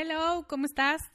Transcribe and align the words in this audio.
Hello, 0.00 0.46
¿cómo 0.48 0.64
estás? 0.64 1.10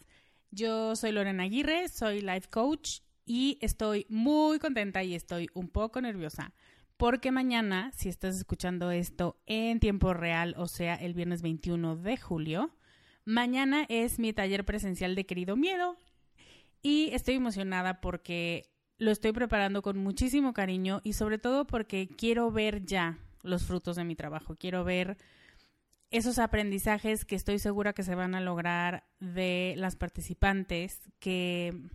Yo 0.51 0.97
soy 0.97 1.13
Lorena 1.13 1.43
Aguirre, 1.43 1.87
soy 1.87 2.19
life 2.19 2.49
coach 2.49 2.99
y 3.25 3.57
estoy 3.61 4.05
muy 4.09 4.59
contenta 4.59 5.01
y 5.05 5.15
estoy 5.15 5.47
un 5.53 5.69
poco 5.69 6.01
nerviosa 6.01 6.51
porque 6.97 7.31
mañana, 7.31 7.93
si 7.95 8.09
estás 8.09 8.35
escuchando 8.35 8.91
esto 8.91 9.39
en 9.45 9.79
tiempo 9.79 10.13
real, 10.13 10.53
o 10.57 10.67
sea, 10.67 10.95
el 10.95 11.13
viernes 11.13 11.41
21 11.41 11.95
de 11.95 12.17
julio, 12.17 12.75
mañana 13.23 13.85
es 13.87 14.19
mi 14.19 14.33
taller 14.33 14.65
presencial 14.65 15.15
de 15.15 15.25
Querido 15.25 15.55
Miedo 15.55 15.97
y 16.81 17.07
estoy 17.13 17.35
emocionada 17.35 18.01
porque 18.01 18.69
lo 18.97 19.11
estoy 19.11 19.31
preparando 19.31 19.81
con 19.81 19.97
muchísimo 19.97 20.51
cariño 20.51 20.99
y 21.05 21.13
sobre 21.13 21.37
todo 21.37 21.65
porque 21.65 22.09
quiero 22.09 22.51
ver 22.51 22.85
ya 22.85 23.17
los 23.43 23.63
frutos 23.63 23.95
de 23.95 24.03
mi 24.03 24.17
trabajo, 24.17 24.57
quiero 24.57 24.83
ver 24.83 25.15
esos 26.13 26.37
aprendizajes 26.37 27.25
que 27.25 27.35
estoy 27.35 27.57
segura 27.57 27.93
que 27.93 28.03
se 28.03 28.13
van 28.13 28.35
a 28.35 28.39
lograr 28.39 29.03
de 29.19 29.73
las 29.77 29.95
participantes, 29.95 31.09
que 31.19 31.89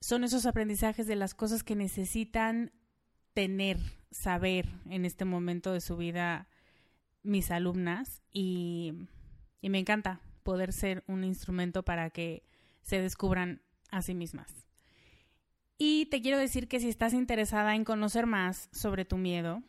son 0.00 0.24
esos 0.24 0.46
aprendizajes 0.46 1.06
de 1.06 1.14
las 1.14 1.34
cosas 1.34 1.62
que 1.62 1.76
necesitan 1.76 2.72
tener, 3.34 3.78
saber 4.10 4.66
en 4.88 5.04
este 5.04 5.26
momento 5.26 5.74
de 5.74 5.82
su 5.82 5.98
vida 5.98 6.48
mis 7.22 7.50
alumnas 7.50 8.22
y, 8.32 8.94
y 9.60 9.68
me 9.68 9.78
encanta 9.78 10.22
poder 10.42 10.72
ser 10.72 11.04
un 11.06 11.22
instrumento 11.22 11.82
para 11.82 12.08
que 12.08 12.44
se 12.80 13.02
descubran 13.02 13.60
a 13.90 14.00
sí 14.00 14.14
mismas. 14.14 14.66
Y 15.76 16.06
te 16.06 16.22
quiero 16.22 16.38
decir 16.38 16.66
que 16.66 16.80
si 16.80 16.88
estás 16.88 17.12
interesada 17.12 17.74
en 17.74 17.84
conocer 17.84 18.24
más 18.24 18.70
sobre 18.72 19.04
tu 19.04 19.18
miedo, 19.18 19.62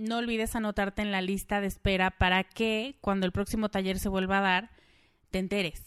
no 0.00 0.16
olvides 0.16 0.56
anotarte 0.56 1.02
en 1.02 1.12
la 1.12 1.20
lista 1.20 1.60
de 1.60 1.66
espera 1.66 2.10
para 2.10 2.42
que 2.42 2.96
cuando 3.00 3.26
el 3.26 3.32
próximo 3.32 3.68
taller 3.68 3.98
se 3.98 4.08
vuelva 4.08 4.38
a 4.38 4.42
dar, 4.42 4.70
te 5.30 5.38
enteres. 5.38 5.84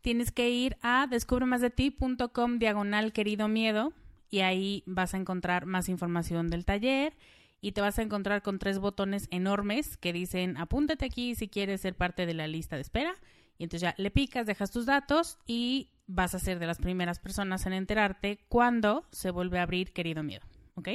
Tienes 0.00 0.30
que 0.30 0.50
ir 0.50 0.76
a 0.82 1.06
descubremasdeti.com 1.08 2.58
diagonal 2.58 3.12
querido 3.12 3.48
miedo 3.48 3.92
y 4.30 4.40
ahí 4.40 4.84
vas 4.86 5.14
a 5.14 5.16
encontrar 5.16 5.66
más 5.66 5.88
información 5.88 6.48
del 6.48 6.64
taller 6.64 7.14
y 7.60 7.72
te 7.72 7.80
vas 7.80 7.98
a 7.98 8.02
encontrar 8.02 8.42
con 8.42 8.58
tres 8.58 8.78
botones 8.78 9.26
enormes 9.30 9.96
que 9.96 10.12
dicen 10.12 10.56
apúntate 10.56 11.04
aquí 11.04 11.34
si 11.34 11.48
quieres 11.48 11.80
ser 11.80 11.94
parte 11.94 12.26
de 12.26 12.34
la 12.34 12.46
lista 12.46 12.76
de 12.76 12.82
espera 12.82 13.14
y 13.58 13.64
entonces 13.64 13.82
ya 13.82 13.94
le 13.98 14.10
picas, 14.10 14.46
dejas 14.46 14.70
tus 14.70 14.86
datos 14.86 15.38
y 15.46 15.90
vas 16.06 16.34
a 16.34 16.38
ser 16.38 16.60
de 16.60 16.66
las 16.66 16.78
primeras 16.78 17.18
personas 17.18 17.66
en 17.66 17.72
enterarte 17.72 18.38
cuando 18.48 19.06
se 19.10 19.30
vuelve 19.30 19.58
a 19.58 19.64
abrir 19.64 19.92
querido 19.92 20.22
miedo, 20.22 20.46
¿ok? 20.76 20.88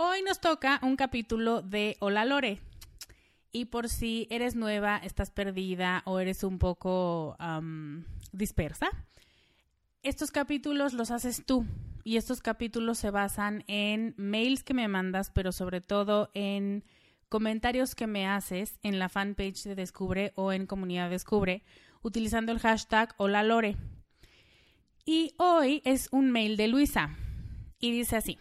Hoy 0.00 0.22
nos 0.22 0.38
toca 0.38 0.78
un 0.84 0.94
capítulo 0.94 1.60
de 1.60 1.96
Hola 1.98 2.24
Lore. 2.24 2.60
Y 3.50 3.64
por 3.64 3.88
si 3.88 4.28
eres 4.30 4.54
nueva, 4.54 4.96
estás 4.98 5.32
perdida 5.32 6.02
o 6.04 6.20
eres 6.20 6.44
un 6.44 6.60
poco 6.60 7.36
dispersa, 8.30 8.90
estos 10.04 10.30
capítulos 10.30 10.92
los 10.92 11.10
haces 11.10 11.44
tú. 11.44 11.66
Y 12.04 12.16
estos 12.16 12.40
capítulos 12.40 12.96
se 12.98 13.10
basan 13.10 13.64
en 13.66 14.14
mails 14.16 14.62
que 14.62 14.72
me 14.72 14.86
mandas, 14.86 15.32
pero 15.32 15.50
sobre 15.50 15.80
todo 15.80 16.30
en 16.32 16.84
comentarios 17.28 17.96
que 17.96 18.06
me 18.06 18.28
haces 18.28 18.78
en 18.84 19.00
la 19.00 19.08
fanpage 19.08 19.64
de 19.64 19.74
Descubre 19.74 20.32
o 20.36 20.52
en 20.52 20.66
Comunidad 20.66 21.10
Descubre, 21.10 21.64
utilizando 22.02 22.52
el 22.52 22.60
hashtag 22.60 23.16
Hola 23.16 23.42
Lore. 23.42 23.76
Y 25.04 25.34
hoy 25.38 25.82
es 25.84 26.06
un 26.12 26.30
mail 26.30 26.56
de 26.56 26.68
Luisa. 26.68 27.16
Y 27.80 27.90
dice 27.90 28.14
así. 28.14 28.38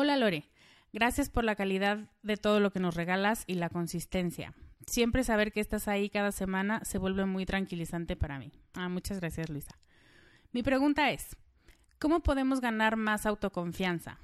Hola 0.00 0.16
Lore, 0.16 0.48
gracias 0.92 1.28
por 1.28 1.42
la 1.42 1.56
calidad 1.56 2.08
de 2.22 2.36
todo 2.36 2.60
lo 2.60 2.70
que 2.70 2.78
nos 2.78 2.94
regalas 2.94 3.42
y 3.48 3.54
la 3.54 3.68
consistencia. 3.68 4.54
Siempre 4.86 5.24
saber 5.24 5.50
que 5.50 5.58
estás 5.58 5.88
ahí 5.88 6.08
cada 6.08 6.30
semana 6.30 6.84
se 6.84 6.98
vuelve 6.98 7.24
muy 7.24 7.44
tranquilizante 7.44 8.14
para 8.14 8.38
mí. 8.38 8.52
Ah, 8.74 8.88
muchas 8.88 9.18
gracias 9.18 9.50
Luisa. 9.50 9.76
Mi 10.52 10.62
pregunta 10.62 11.10
es, 11.10 11.36
¿Cómo 11.98 12.20
podemos 12.20 12.60
ganar 12.60 12.94
más 12.94 13.26
autoconfianza? 13.26 14.20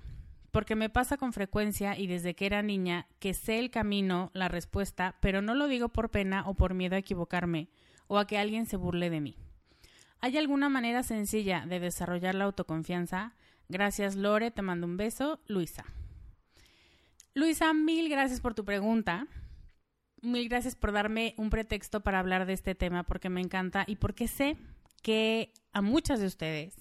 Porque 0.52 0.76
me 0.76 0.90
pasa 0.90 1.16
con 1.16 1.32
frecuencia 1.32 1.98
y 1.98 2.06
desde 2.06 2.36
que 2.36 2.46
era 2.46 2.62
niña 2.62 3.08
que 3.18 3.34
sé 3.34 3.58
el 3.58 3.72
camino, 3.72 4.30
la 4.32 4.46
respuesta, 4.46 5.16
pero 5.18 5.42
no 5.42 5.56
lo 5.56 5.66
digo 5.66 5.88
por 5.88 6.12
pena 6.12 6.48
o 6.48 6.54
por 6.54 6.74
miedo 6.74 6.94
a 6.94 7.00
equivocarme 7.00 7.68
o 8.06 8.18
a 8.18 8.28
que 8.28 8.38
alguien 8.38 8.66
se 8.66 8.76
burle 8.76 9.10
de 9.10 9.20
mí. 9.20 9.36
¿Hay 10.20 10.38
alguna 10.38 10.68
manera 10.68 11.02
sencilla 11.02 11.66
de 11.66 11.80
desarrollar 11.80 12.36
la 12.36 12.44
autoconfianza? 12.44 13.34
Gracias 13.68 14.16
Lore, 14.16 14.50
te 14.50 14.62
mando 14.62 14.86
un 14.86 14.96
beso. 14.96 15.40
Luisa. 15.46 15.84
Luisa, 17.34 17.72
mil 17.72 18.08
gracias 18.08 18.40
por 18.40 18.54
tu 18.54 18.64
pregunta. 18.64 19.26
Mil 20.22 20.48
gracias 20.48 20.76
por 20.76 20.92
darme 20.92 21.34
un 21.36 21.50
pretexto 21.50 22.00
para 22.00 22.18
hablar 22.18 22.46
de 22.46 22.52
este 22.52 22.74
tema 22.74 23.02
porque 23.02 23.28
me 23.28 23.40
encanta 23.40 23.84
y 23.86 23.96
porque 23.96 24.28
sé 24.28 24.56
que 25.02 25.52
a 25.72 25.82
muchas 25.82 26.20
de 26.20 26.26
ustedes 26.26 26.74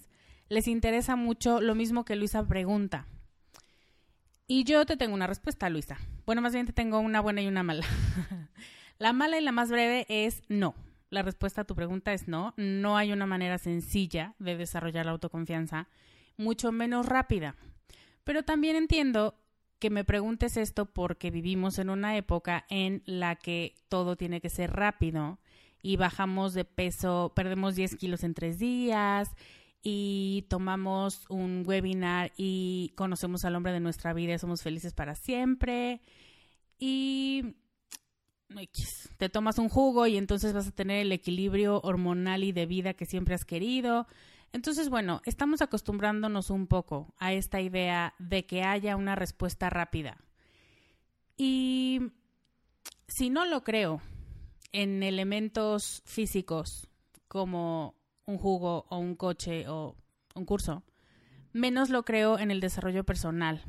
les 0.48 0.68
interesa 0.68 1.16
mucho 1.16 1.60
lo 1.60 1.74
mismo 1.74 2.04
que 2.04 2.16
Luisa 2.16 2.46
pregunta. 2.46 3.06
Y 4.46 4.64
yo 4.64 4.84
te 4.84 4.96
tengo 4.96 5.14
una 5.14 5.26
respuesta, 5.26 5.70
Luisa. 5.70 5.98
Bueno, 6.26 6.42
más 6.42 6.52
bien 6.52 6.66
te 6.66 6.72
tengo 6.72 6.98
una 6.98 7.20
buena 7.20 7.40
y 7.40 7.46
una 7.46 7.62
mala. 7.62 7.84
la 8.98 9.12
mala 9.12 9.38
y 9.38 9.42
la 9.42 9.52
más 9.52 9.70
breve 9.70 10.06
es 10.08 10.42
no. 10.48 10.74
La 11.10 11.22
respuesta 11.22 11.62
a 11.62 11.64
tu 11.64 11.74
pregunta 11.74 12.12
es 12.12 12.28
no. 12.28 12.52
No 12.56 12.96
hay 12.96 13.12
una 13.12 13.26
manera 13.26 13.58
sencilla 13.58 14.34
de 14.38 14.56
desarrollar 14.56 15.06
la 15.06 15.12
autoconfianza, 15.12 15.88
mucho 16.36 16.72
menos 16.72 17.06
rápida. 17.06 17.56
Pero 18.24 18.42
también 18.42 18.76
entiendo 18.76 19.34
que 19.78 19.90
me 19.90 20.04
preguntes 20.04 20.56
esto 20.56 20.86
porque 20.86 21.30
vivimos 21.30 21.78
en 21.78 21.90
una 21.90 22.16
época 22.16 22.64
en 22.70 23.02
la 23.06 23.36
que 23.36 23.74
todo 23.88 24.16
tiene 24.16 24.40
que 24.40 24.48
ser 24.48 24.72
rápido 24.72 25.38
y 25.82 25.96
bajamos 25.96 26.54
de 26.54 26.64
peso, 26.64 27.32
perdemos 27.36 27.74
10 27.74 27.96
kilos 27.96 28.24
en 28.24 28.32
tres 28.32 28.58
días 28.58 29.30
y 29.82 30.46
tomamos 30.48 31.26
un 31.28 31.62
webinar 31.66 32.32
y 32.38 32.92
conocemos 32.96 33.44
al 33.44 33.54
hombre 33.54 33.72
de 33.72 33.80
nuestra 33.80 34.14
vida 34.14 34.32
y 34.32 34.38
somos 34.38 34.62
felices 34.62 34.94
para 34.94 35.14
siempre. 35.14 36.00
Y 36.78 37.56
te 39.18 39.28
tomas 39.28 39.58
un 39.58 39.68
jugo 39.68 40.06
y 40.06 40.16
entonces 40.16 40.54
vas 40.54 40.68
a 40.68 40.70
tener 40.70 41.00
el 41.00 41.12
equilibrio 41.12 41.80
hormonal 41.82 42.44
y 42.44 42.52
de 42.52 42.64
vida 42.64 42.94
que 42.94 43.04
siempre 43.04 43.34
has 43.34 43.44
querido. 43.44 44.06
Entonces, 44.54 44.88
bueno, 44.88 45.20
estamos 45.24 45.62
acostumbrándonos 45.62 46.48
un 46.48 46.68
poco 46.68 47.12
a 47.18 47.32
esta 47.32 47.60
idea 47.60 48.14
de 48.20 48.46
que 48.46 48.62
haya 48.62 48.94
una 48.94 49.16
respuesta 49.16 49.68
rápida. 49.68 50.16
Y 51.36 52.12
si 53.08 53.30
no 53.30 53.46
lo 53.46 53.64
creo 53.64 54.00
en 54.70 55.02
elementos 55.02 56.02
físicos 56.06 56.88
como 57.26 57.96
un 58.26 58.38
jugo 58.38 58.86
o 58.90 58.98
un 58.98 59.16
coche 59.16 59.68
o 59.68 59.96
un 60.36 60.44
curso, 60.44 60.84
menos 61.52 61.90
lo 61.90 62.04
creo 62.04 62.38
en 62.38 62.52
el 62.52 62.60
desarrollo 62.60 63.02
personal. 63.02 63.64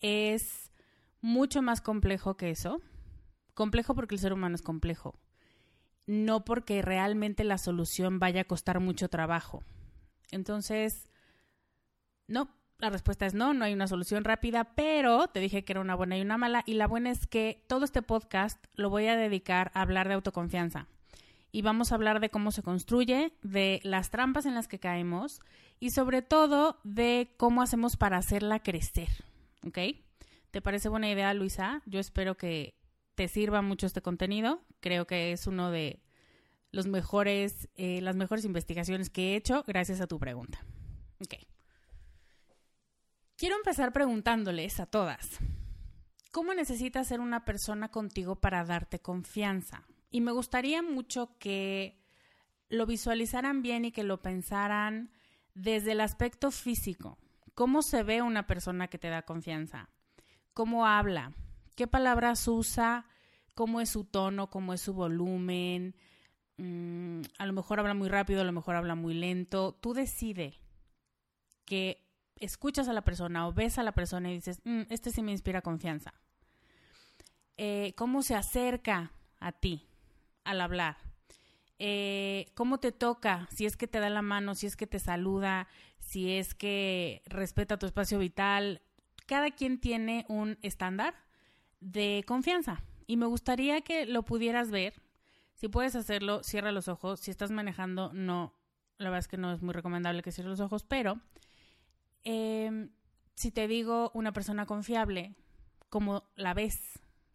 Es 0.00 0.70
mucho 1.20 1.62
más 1.62 1.80
complejo 1.80 2.36
que 2.36 2.50
eso. 2.50 2.80
Complejo 3.54 3.96
porque 3.96 4.14
el 4.14 4.20
ser 4.20 4.32
humano 4.32 4.54
es 4.54 4.62
complejo. 4.62 5.18
No 6.06 6.44
porque 6.44 6.80
realmente 6.80 7.42
la 7.42 7.58
solución 7.58 8.20
vaya 8.20 8.42
a 8.42 8.44
costar 8.44 8.78
mucho 8.78 9.08
trabajo. 9.08 9.64
Entonces, 10.32 11.08
no, 12.26 12.48
la 12.78 12.90
respuesta 12.90 13.26
es 13.26 13.34
no, 13.34 13.54
no 13.54 13.64
hay 13.64 13.72
una 13.72 13.86
solución 13.86 14.24
rápida, 14.24 14.74
pero 14.74 15.28
te 15.28 15.38
dije 15.38 15.64
que 15.64 15.72
era 15.72 15.80
una 15.80 15.94
buena 15.94 16.18
y 16.18 16.22
una 16.22 16.36
mala. 16.36 16.64
Y 16.66 16.74
la 16.74 16.88
buena 16.88 17.12
es 17.12 17.28
que 17.28 17.64
todo 17.68 17.84
este 17.84 18.02
podcast 18.02 18.64
lo 18.74 18.90
voy 18.90 19.06
a 19.06 19.16
dedicar 19.16 19.70
a 19.74 19.82
hablar 19.82 20.08
de 20.08 20.14
autoconfianza 20.14 20.88
y 21.52 21.62
vamos 21.62 21.92
a 21.92 21.94
hablar 21.94 22.18
de 22.18 22.30
cómo 22.30 22.50
se 22.50 22.62
construye, 22.62 23.32
de 23.42 23.80
las 23.84 24.10
trampas 24.10 24.46
en 24.46 24.54
las 24.54 24.66
que 24.66 24.80
caemos 24.80 25.40
y 25.78 25.90
sobre 25.90 26.22
todo 26.22 26.80
de 26.82 27.34
cómo 27.36 27.62
hacemos 27.62 27.96
para 27.96 28.16
hacerla 28.16 28.60
crecer. 28.60 29.10
¿Ok? 29.66 29.78
¿Te 30.50 30.60
parece 30.60 30.88
buena 30.88 31.10
idea, 31.10 31.32
Luisa? 31.34 31.82
Yo 31.86 32.00
espero 32.00 32.36
que 32.36 32.74
te 33.14 33.28
sirva 33.28 33.62
mucho 33.62 33.86
este 33.86 34.02
contenido. 34.02 34.60
Creo 34.80 35.06
que 35.06 35.32
es 35.32 35.46
uno 35.46 35.70
de 35.70 36.01
mejores, 36.86 37.68
eh, 37.76 38.00
las 38.00 38.16
mejores 38.16 38.44
investigaciones 38.44 39.10
que 39.10 39.32
he 39.32 39.36
hecho 39.36 39.62
gracias 39.66 40.00
a 40.00 40.06
tu 40.06 40.18
pregunta. 40.18 40.64
Ok. 41.20 41.34
Quiero 43.36 43.56
empezar 43.56 43.92
preguntándoles 43.92 44.80
a 44.80 44.86
todas, 44.86 45.38
¿cómo 46.30 46.54
necesitas 46.54 47.08
ser 47.08 47.20
una 47.20 47.44
persona 47.44 47.90
contigo 47.90 48.36
para 48.36 48.64
darte 48.64 49.00
confianza? 49.00 49.84
Y 50.10 50.20
me 50.20 50.32
gustaría 50.32 50.82
mucho 50.82 51.36
que 51.38 52.00
lo 52.68 52.86
visualizaran 52.86 53.62
bien 53.62 53.84
y 53.84 53.92
que 53.92 54.02
lo 54.02 54.22
pensaran 54.22 55.10
desde 55.54 55.92
el 55.92 56.00
aspecto 56.00 56.50
físico. 56.50 57.18
¿Cómo 57.54 57.82
se 57.82 58.02
ve 58.02 58.22
una 58.22 58.46
persona 58.46 58.88
que 58.88 58.98
te 58.98 59.08
da 59.08 59.22
confianza? 59.22 59.90
¿Cómo 60.54 60.86
habla? 60.86 61.32
¿Qué 61.76 61.86
palabras 61.86 62.46
usa? 62.48 63.06
¿Cómo 63.54 63.80
es 63.80 63.90
su 63.90 64.04
tono? 64.04 64.48
¿Cómo 64.50 64.72
es 64.72 64.80
su 64.80 64.94
volumen? 64.94 65.94
Mm, 66.58 67.22
a 67.38 67.46
lo 67.46 67.52
mejor 67.52 67.80
habla 67.80 67.94
muy 67.94 68.08
rápido, 68.08 68.40
a 68.40 68.44
lo 68.44 68.52
mejor 68.52 68.76
habla 68.76 68.94
muy 68.94 69.14
lento. 69.14 69.72
Tú 69.80 69.94
decide 69.94 70.54
que 71.64 72.04
escuchas 72.36 72.88
a 72.88 72.92
la 72.92 73.02
persona 73.02 73.46
o 73.46 73.52
ves 73.52 73.78
a 73.78 73.82
la 73.82 73.92
persona 73.92 74.30
y 74.30 74.34
dices, 74.34 74.60
mm, 74.64 74.82
este 74.90 75.10
sí 75.10 75.22
me 75.22 75.32
inspira 75.32 75.62
confianza. 75.62 76.14
Eh, 77.56 77.94
¿Cómo 77.96 78.22
se 78.22 78.34
acerca 78.34 79.12
a 79.38 79.52
ti? 79.52 79.86
al 80.44 80.60
hablar. 80.60 80.96
Eh, 81.78 82.46
cómo 82.54 82.78
te 82.78 82.92
toca, 82.92 83.48
si 83.50 83.66
es 83.66 83.76
que 83.76 83.88
te 83.88 83.98
da 83.98 84.10
la 84.10 84.22
mano, 84.22 84.54
si 84.54 84.66
es 84.66 84.76
que 84.76 84.86
te 84.86 84.98
saluda, 84.98 85.68
si 85.98 86.32
es 86.32 86.54
que 86.54 87.22
respeta 87.26 87.78
tu 87.78 87.86
espacio 87.86 88.18
vital. 88.18 88.82
Cada 89.26 89.50
quien 89.50 89.80
tiene 89.80 90.24
un 90.28 90.58
estándar 90.62 91.14
de 91.80 92.24
confianza 92.26 92.82
y 93.06 93.16
me 93.16 93.26
gustaría 93.26 93.80
que 93.80 94.06
lo 94.06 94.22
pudieras 94.22 94.70
ver. 94.70 94.94
Si 95.62 95.68
puedes 95.68 95.94
hacerlo, 95.94 96.42
cierra 96.42 96.72
los 96.72 96.88
ojos. 96.88 97.20
Si 97.20 97.30
estás 97.30 97.52
manejando, 97.52 98.12
no, 98.12 98.52
la 98.98 99.10
verdad 99.10 99.20
es 99.20 99.28
que 99.28 99.36
no 99.36 99.52
es 99.52 99.62
muy 99.62 99.72
recomendable 99.72 100.20
que 100.20 100.32
cierres 100.32 100.58
los 100.58 100.60
ojos, 100.60 100.82
pero 100.82 101.20
em, 102.24 102.90
si 103.36 103.52
te 103.52 103.68
digo 103.68 104.10
una 104.12 104.32
persona 104.32 104.66
confiable, 104.66 105.36
como 105.88 106.24
la 106.34 106.52
ves, 106.52 106.74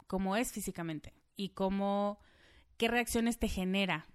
como 0.07 0.35
es 0.35 0.51
físicamente 0.51 1.13
y 1.37 1.51
cómo 1.51 2.19
¿Qué 2.75 2.89
reacciones 2.89 3.39
te 3.39 3.47
genera 3.47 4.07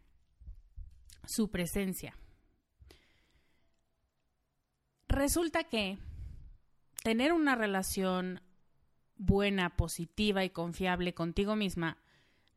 su 1.24 1.50
presencia? 1.50 2.14
Resulta 5.08 5.64
que 5.64 5.96
tener 7.02 7.32
una 7.32 7.54
relación 7.54 8.42
buena, 9.16 9.74
positiva 9.74 10.44
y 10.44 10.50
confiable 10.50 11.14
contigo 11.14 11.56
misma 11.56 12.01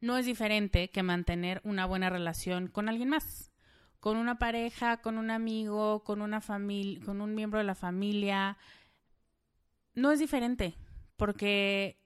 no 0.02 0.18
es 0.18 0.26
diferente 0.26 0.90
que 0.90 1.04
mantener 1.04 1.62
una 1.64 1.86
buena 1.86 2.10
relación 2.10 2.68
con 2.68 2.90
alguien 2.90 3.10
más, 3.10 3.52
con 4.00 4.18
una 4.18 4.38
pareja, 4.38 4.98
con 4.98 5.18
un 5.18 5.32
amigo, 5.32 6.04
con 6.04 6.22
una 6.22 6.42
familia, 6.42 7.04
con 7.06 7.22
un 7.22 7.34
miembro 7.34 7.60
de 7.60 7.66
la 7.66 7.76
familia. 7.76 8.58
No 9.94 10.12
es 10.12 10.20
diferente, 10.20 10.76
porque 11.16 12.04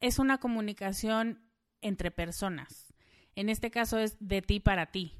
es 0.00 0.18
una 0.18 0.38
comunicación 0.38 1.40
entre 1.80 2.10
personas. 2.10 2.94
En 3.36 3.48
este 3.48 3.70
caso 3.70 3.98
es 3.98 4.16
de 4.20 4.42
ti 4.42 4.60
para 4.60 4.86
ti. 4.86 5.14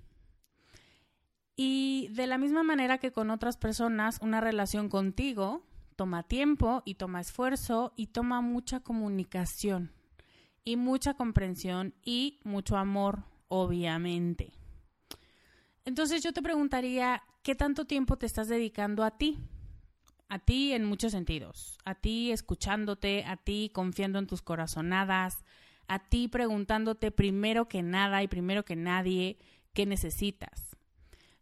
Y 1.55 2.09
de 2.13 2.27
la 2.27 2.39
misma 2.39 2.63
manera 2.63 2.99
que 2.99 3.13
con 3.13 3.31
otras 3.31 3.57
personas, 3.57 4.19
una 4.23 4.41
relación 4.41 4.89
contigo 4.89 5.67
toma 5.97 6.23
tiempo 6.23 6.83
y 6.85 6.95
toma 6.95 7.21
esfuerzo 7.21 7.93
y 7.97 8.09
toma 8.09 8.41
mucha 8.41 8.81
comunicación 8.81 9.93
y 10.65 10.77
mucha 10.77 11.15
comprensión 11.15 11.95
y 12.05 12.41
mucho 12.45 12.77
amor, 12.77 13.25
obviamente. 13.49 14.53
Entonces 15.85 16.23
yo 16.23 16.33
te 16.33 16.43
preguntaría, 16.43 17.23
¿qué 17.43 17.55
tanto 17.55 17.85
tiempo 17.85 18.17
te 18.17 18.27
estás 18.27 18.49
dedicando 18.49 19.05
a 19.05 19.11
ti? 19.13 19.39
A 20.29 20.39
ti 20.39 20.73
en 20.73 20.85
muchos 20.85 21.13
sentidos, 21.13 21.79
a 21.85 21.95
ti 21.95 22.33
escuchándote, 22.33 23.25
a 23.25 23.37
ti 23.37 23.71
confiando 23.75 24.19
en 24.19 24.27
tus 24.27 24.41
corazonadas, 24.41 25.45
a 25.89 25.99
ti 25.99 26.29
preguntándote 26.29 27.11
primero 27.11 27.69
que 27.69 27.83
nada 27.83 28.23
y 28.23 28.29
primero 28.29 28.65
que 28.65 28.77
nadie 28.77 29.39
qué 29.75 29.85
necesitas. 29.85 30.77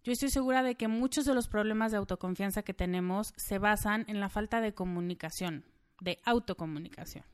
Yo 0.02 0.12
estoy 0.12 0.30
segura 0.30 0.62
de 0.62 0.76
que 0.76 0.88
muchos 0.88 1.26
de 1.26 1.34
los 1.34 1.46
problemas 1.46 1.92
de 1.92 1.98
autoconfianza 1.98 2.62
que 2.62 2.72
tenemos 2.72 3.34
se 3.36 3.58
basan 3.58 4.06
en 4.08 4.18
la 4.18 4.30
falta 4.30 4.60
de 4.60 4.72
comunicación, 4.72 5.64
de 6.00 6.18
autocomunicación. 6.24 7.24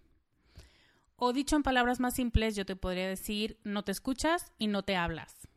O 1.17 1.33
dicho 1.33 1.57
en 1.57 1.63
palabras 1.63 1.99
más 1.99 2.15
simples, 2.15 2.57
yo 2.57 2.67
te 2.67 2.77
podría 2.77 3.09
decir, 3.09 3.59
no 3.65 3.85
te 3.85 3.93
escuchas 3.93 4.53
y 4.59 4.67
no 4.67 4.83
te 4.83 4.97
hablas. 4.97 5.49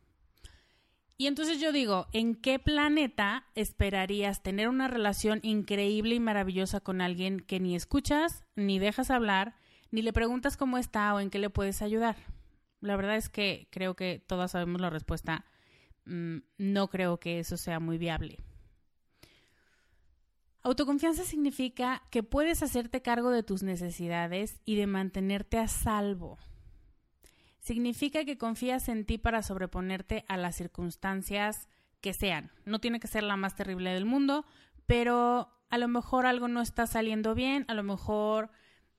Y 1.18 1.26
entonces 1.26 1.60
yo 1.60 1.70
digo, 1.70 2.08
¿en 2.12 2.34
qué 2.34 2.58
planeta 2.58 3.44
esperarías 3.54 4.42
tener 4.42 4.68
una 4.68 4.88
relación 4.88 5.40
increíble 5.42 6.14
y 6.14 6.20
maravillosa 6.20 6.80
con 6.80 7.02
alguien 7.02 7.40
que 7.40 7.60
ni 7.60 7.76
escuchas, 7.76 8.44
ni 8.56 8.78
dejas 8.78 9.10
hablar, 9.10 9.54
ni 9.90 10.02
le 10.02 10.12
preguntas 10.12 10.56
cómo 10.56 10.78
está 10.78 11.14
o 11.14 11.20
en 11.20 11.30
qué 11.30 11.38
le 11.38 11.50
puedes 11.50 11.82
ayudar. 11.82 12.16
La 12.80 12.96
verdad 12.96 13.16
es 13.16 13.28
que 13.28 13.68
creo 13.70 13.94
que 13.94 14.22
todas 14.26 14.52
sabemos 14.52 14.80
la 14.80 14.90
respuesta. 14.90 15.44
Mm, 16.06 16.38
no 16.58 16.88
creo 16.88 17.18
que 17.18 17.38
eso 17.38 17.56
sea 17.56 17.80
muy 17.80 17.98
viable. 17.98 18.38
Autoconfianza 20.62 21.24
significa 21.24 22.02
que 22.10 22.22
puedes 22.22 22.62
hacerte 22.62 23.00
cargo 23.00 23.30
de 23.30 23.42
tus 23.42 23.62
necesidades 23.62 24.60
y 24.66 24.76
de 24.76 24.86
mantenerte 24.86 25.58
a 25.58 25.68
salvo. 25.68 26.38
Significa 27.60 28.24
que 28.24 28.36
confías 28.36 28.88
en 28.88 29.06
ti 29.06 29.16
para 29.16 29.42
sobreponerte 29.42 30.24
a 30.28 30.36
las 30.36 30.56
circunstancias 30.56 31.68
que 32.02 32.12
sean. 32.12 32.50
No 32.66 32.78
tiene 32.78 33.00
que 33.00 33.08
ser 33.08 33.22
la 33.22 33.36
más 33.36 33.54
terrible 33.54 33.90
del 33.92 34.04
mundo, 34.04 34.44
pero 34.86 35.50
a 35.70 35.78
lo 35.78 35.88
mejor 35.88 36.26
algo 36.26 36.48
no 36.48 36.60
está 36.60 36.86
saliendo 36.86 37.34
bien, 37.34 37.64
a 37.68 37.74
lo 37.74 37.82
mejor 37.82 38.50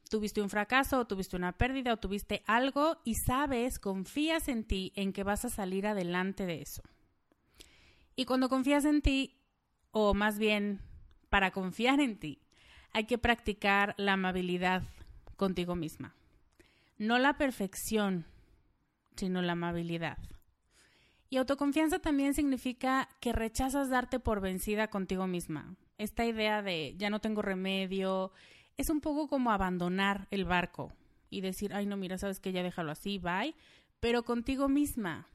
tuviste 0.09 0.41
un 0.41 0.49
fracaso 0.49 0.99
o 0.99 1.07
tuviste 1.07 1.35
una 1.35 1.57
pérdida 1.57 1.93
o 1.93 1.97
tuviste 1.97 2.43
algo 2.47 2.97
y 3.03 3.15
sabes, 3.15 3.77
confías 3.77 4.47
en 4.47 4.63
ti 4.63 4.93
en 4.95 5.13
que 5.13 5.23
vas 5.23 5.45
a 5.45 5.49
salir 5.49 5.85
adelante 5.85 6.45
de 6.45 6.61
eso. 6.61 6.81
Y 8.15 8.25
cuando 8.25 8.49
confías 8.49 8.85
en 8.85 9.01
ti, 9.01 9.37
o 9.91 10.13
más 10.13 10.37
bien 10.37 10.81
para 11.31 11.51
confiar 11.51 12.01
en 12.01 12.17
ti, 12.17 12.41
hay 12.91 13.05
que 13.05 13.17
practicar 13.17 13.95
la 13.97 14.13
amabilidad 14.13 14.83
contigo 15.37 15.75
misma. 15.75 16.13
No 16.97 17.17
la 17.19 17.37
perfección, 17.37 18.25
sino 19.15 19.41
la 19.41 19.53
amabilidad. 19.53 20.17
Y 21.29 21.37
autoconfianza 21.37 21.99
también 21.99 22.33
significa 22.33 23.07
que 23.21 23.31
rechazas 23.31 23.89
darte 23.89 24.19
por 24.19 24.41
vencida 24.41 24.89
contigo 24.89 25.25
misma. 25.25 25.77
Esta 25.97 26.25
idea 26.25 26.61
de 26.61 26.95
ya 26.97 27.09
no 27.09 27.21
tengo 27.21 27.41
remedio, 27.41 28.33
es 28.75 28.89
un 28.89 28.99
poco 28.99 29.29
como 29.29 29.51
abandonar 29.51 30.27
el 30.31 30.43
barco 30.43 30.91
y 31.29 31.39
decir, 31.39 31.73
ay 31.73 31.85
no, 31.85 31.95
mira, 31.95 32.17
sabes 32.17 32.41
que 32.41 32.51
ya 32.51 32.61
déjalo 32.61 32.91
así, 32.91 33.19
bye, 33.19 33.55
pero 34.01 34.23
contigo 34.23 34.67
misma. 34.67 35.29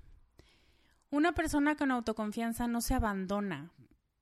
Una 1.08 1.32
persona 1.32 1.74
con 1.74 1.90
autoconfianza 1.90 2.66
no 2.66 2.82
se 2.82 2.92
abandona, 2.92 3.70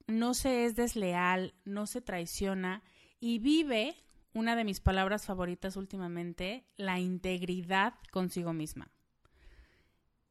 no 0.06 0.34
se 0.34 0.64
es 0.64 0.76
desleal, 0.76 1.54
no 1.64 1.86
se 1.86 2.00
traiciona 2.00 2.82
y 3.20 3.38
vive, 3.38 3.96
una 4.32 4.56
de 4.56 4.64
mis 4.64 4.80
palabras 4.80 5.24
favoritas 5.24 5.76
últimamente, 5.76 6.66
la 6.76 6.98
integridad 6.98 7.94
consigo 8.10 8.52
misma. 8.52 8.90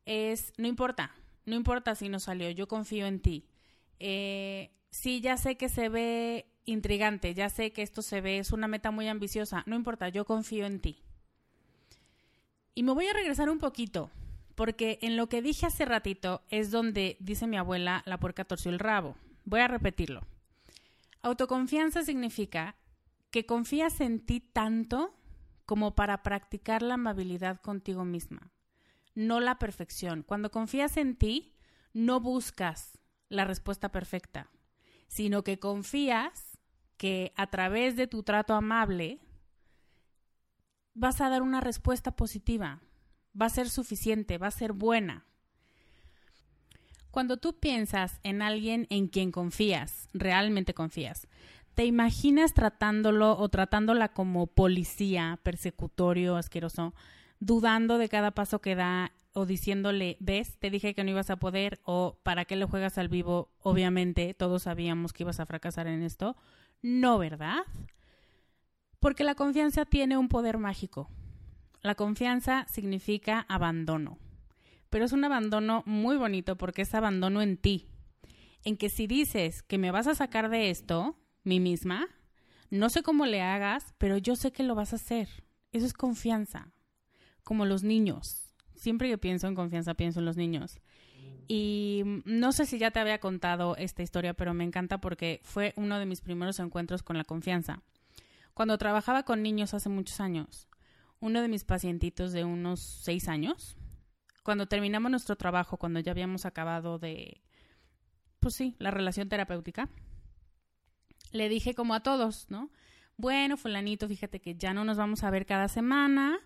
Es, 0.05 0.53
no 0.57 0.67
importa, 0.67 1.15
no 1.45 1.55
importa 1.55 1.95
si 1.95 2.09
no 2.09 2.19
salió, 2.19 2.49
yo 2.51 2.67
confío 2.67 3.07
en 3.07 3.21
ti. 3.21 3.47
Eh, 3.99 4.71
sí, 4.91 5.21
ya 5.21 5.37
sé 5.37 5.55
que 5.55 5.69
se 5.69 5.89
ve 5.89 6.45
intrigante, 6.65 7.33
ya 7.33 7.49
sé 7.49 7.71
que 7.71 7.81
esto 7.81 8.01
se 8.01 8.21
ve, 8.21 8.37
es 8.39 8.51
una 8.51 8.67
meta 8.67 8.91
muy 8.91 9.07
ambiciosa, 9.07 9.63
no 9.65 9.75
importa, 9.75 10.09
yo 10.09 10.25
confío 10.25 10.65
en 10.65 10.79
ti. 10.79 11.01
Y 12.75 12.83
me 12.83 12.93
voy 12.93 13.07
a 13.07 13.13
regresar 13.13 13.49
un 13.49 13.59
poquito, 13.59 14.09
porque 14.55 14.99
en 15.01 15.15
lo 15.17 15.29
que 15.29 15.41
dije 15.41 15.65
hace 15.65 15.85
ratito 15.85 16.41
es 16.49 16.71
donde, 16.71 17.17
dice 17.19 17.47
mi 17.47 17.57
abuela, 17.57 18.03
la 18.05 18.19
puerca 18.19 18.45
torció 18.45 18.71
el 18.71 18.79
rabo. 18.79 19.15
Voy 19.45 19.59
a 19.59 19.67
repetirlo. 19.67 20.21
Autoconfianza 21.21 22.03
significa 22.03 22.75
que 23.31 23.45
confías 23.45 24.01
en 24.01 24.19
ti 24.25 24.39
tanto 24.39 25.15
como 25.65 25.95
para 25.95 26.23
practicar 26.23 26.81
la 26.81 26.95
amabilidad 26.95 27.61
contigo 27.61 28.05
misma, 28.05 28.51
no 29.15 29.39
la 29.39 29.57
perfección. 29.57 30.23
Cuando 30.23 30.51
confías 30.51 30.97
en 30.97 31.15
ti, 31.15 31.55
no 31.93 32.19
buscas 32.19 32.99
la 33.29 33.45
respuesta 33.45 33.91
perfecta, 33.91 34.49
sino 35.07 35.43
que 35.43 35.59
confías 35.59 36.59
que 36.97 37.33
a 37.35 37.47
través 37.47 37.95
de 37.95 38.07
tu 38.07 38.23
trato 38.23 38.53
amable 38.53 39.19
vas 40.93 41.21
a 41.21 41.29
dar 41.29 41.41
una 41.41 41.61
respuesta 41.61 42.15
positiva, 42.15 42.81
va 43.39 43.47
a 43.47 43.49
ser 43.49 43.69
suficiente, 43.69 44.37
va 44.37 44.47
a 44.47 44.51
ser 44.51 44.73
buena. 44.73 45.25
Cuando 47.13 47.37
tú 47.37 47.53
piensas 47.53 48.19
en 48.23 48.41
alguien 48.41 48.87
en 48.89 49.07
quien 49.07 49.31
confías, 49.31 50.09
realmente 50.15 50.73
confías, 50.73 51.27
te 51.75 51.85
imaginas 51.85 52.55
tratándolo 52.55 53.37
o 53.37 53.49
tratándola 53.49 54.09
como 54.09 54.47
policía, 54.47 55.39
persecutorio, 55.43 56.37
asqueroso, 56.37 56.95
dudando 57.39 57.99
de 57.99 58.09
cada 58.09 58.31
paso 58.31 58.61
que 58.61 58.73
da 58.73 59.11
o 59.33 59.45
diciéndole, 59.45 60.17
ves, 60.21 60.57
te 60.57 60.71
dije 60.71 60.95
que 60.95 61.03
no 61.03 61.11
ibas 61.11 61.29
a 61.29 61.35
poder 61.35 61.79
o 61.83 62.17
para 62.23 62.45
qué 62.45 62.55
le 62.55 62.65
juegas 62.65 62.97
al 62.97 63.09
vivo, 63.09 63.51
obviamente 63.59 64.33
todos 64.33 64.63
sabíamos 64.63 65.13
que 65.13 65.21
ibas 65.21 65.39
a 65.39 65.45
fracasar 65.45 65.85
en 65.85 66.01
esto. 66.01 66.35
No, 66.81 67.19
¿verdad? 67.19 67.59
Porque 68.99 69.23
la 69.23 69.35
confianza 69.35 69.85
tiene 69.85 70.17
un 70.17 70.29
poder 70.29 70.57
mágico. 70.57 71.11
La 71.83 71.93
confianza 71.93 72.65
significa 72.71 73.45
abandono, 73.49 74.17
pero 74.93 75.05
es 75.05 75.11
un 75.11 75.23
abandono 75.23 75.81
muy 75.87 76.17
bonito 76.17 76.55
porque 76.55 76.83
es 76.83 76.93
abandono 76.93 77.41
en 77.41 77.57
ti, 77.57 77.87
en 78.63 78.77
que 78.77 78.89
si 78.89 79.07
dices 79.07 79.63
que 79.63 79.79
me 79.79 79.89
vas 79.89 80.05
a 80.05 80.13
sacar 80.13 80.51
de 80.51 80.69
esto, 80.69 81.17
mí 81.43 81.59
misma, 81.59 82.05
no 82.69 82.91
sé 82.91 83.01
cómo 83.01 83.25
le 83.25 83.41
hagas, 83.41 83.95
pero 83.97 84.19
yo 84.19 84.35
sé 84.35 84.51
que 84.51 84.61
lo 84.61 84.75
vas 84.75 84.93
a 84.93 84.97
hacer. 84.97 85.29
Eso 85.71 85.87
es 85.87 85.93
confianza, 85.93 86.73
como 87.43 87.65
los 87.65 87.81
niños. 87.81 88.53
Siempre 88.75 89.09
que 89.09 89.17
pienso 89.17 89.47
en 89.47 89.55
confianza, 89.55 89.95
pienso 89.95 90.19
en 90.19 90.25
los 90.25 90.37
niños. 90.37 90.79
Y 91.47 92.03
no 92.25 92.51
sé 92.51 92.67
si 92.67 92.77
ya 92.77 92.91
te 92.91 92.99
había 92.99 93.19
contado 93.19 93.75
esta 93.77 94.03
historia, 94.03 94.35
pero 94.35 94.53
me 94.53 94.63
encanta 94.63 95.01
porque 95.01 95.41
fue 95.43 95.73
uno 95.75 95.97
de 95.97 96.05
mis 96.05 96.21
primeros 96.21 96.59
encuentros 96.59 97.01
con 97.01 97.17
la 97.17 97.23
confianza. 97.23 97.81
Cuando 98.53 98.77
trabajaba 98.77 99.23
con 99.23 99.41
niños 99.41 99.73
hace 99.73 99.89
muchos 99.89 100.19
años, 100.19 100.67
uno 101.19 101.41
de 101.41 101.47
mis 101.47 101.63
pacientitos 101.63 102.31
de 102.31 102.43
unos 102.43 102.79
seis 102.79 103.27
años, 103.27 103.75
cuando 104.43 104.67
terminamos 104.67 105.09
nuestro 105.09 105.35
trabajo, 105.35 105.77
cuando 105.77 105.99
ya 105.99 106.11
habíamos 106.11 106.45
acabado 106.45 106.99
de, 106.99 107.41
pues 108.39 108.55
sí, 108.55 108.75
la 108.77 108.91
relación 108.91 109.29
terapéutica, 109.29 109.89
le 111.31 111.49
dije 111.49 111.73
como 111.73 111.93
a 111.93 112.03
todos, 112.03 112.47
¿no? 112.49 112.69
Bueno, 113.17 113.57
fulanito, 113.57 114.07
fíjate 114.07 114.41
que 114.41 114.55
ya 114.55 114.73
no 114.73 114.83
nos 114.83 114.97
vamos 114.97 115.23
a 115.23 115.29
ver 115.29 115.45
cada 115.45 115.67
semana, 115.67 116.39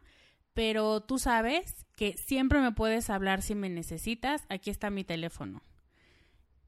pero 0.54 1.02
tú 1.02 1.18
sabes 1.18 1.86
que 1.96 2.18
siempre 2.18 2.62
me 2.62 2.72
puedes 2.72 3.10
hablar 3.10 3.42
si 3.42 3.56
me 3.56 3.70
necesitas, 3.70 4.46
aquí 4.50 4.70
está 4.70 4.90
mi 4.90 5.04
teléfono. 5.04 5.62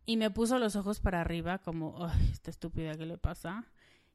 Y 0.05 0.17
me 0.17 0.31
puso 0.31 0.57
los 0.57 0.75
ojos 0.75 1.00
para 1.00 1.21
arriba 1.21 1.59
como, 1.59 2.03
ay, 2.03 2.29
esta 2.31 2.50
estúpida, 2.50 2.98
¿qué 2.98 3.05
le 3.05 3.17
pasa? 3.17 3.65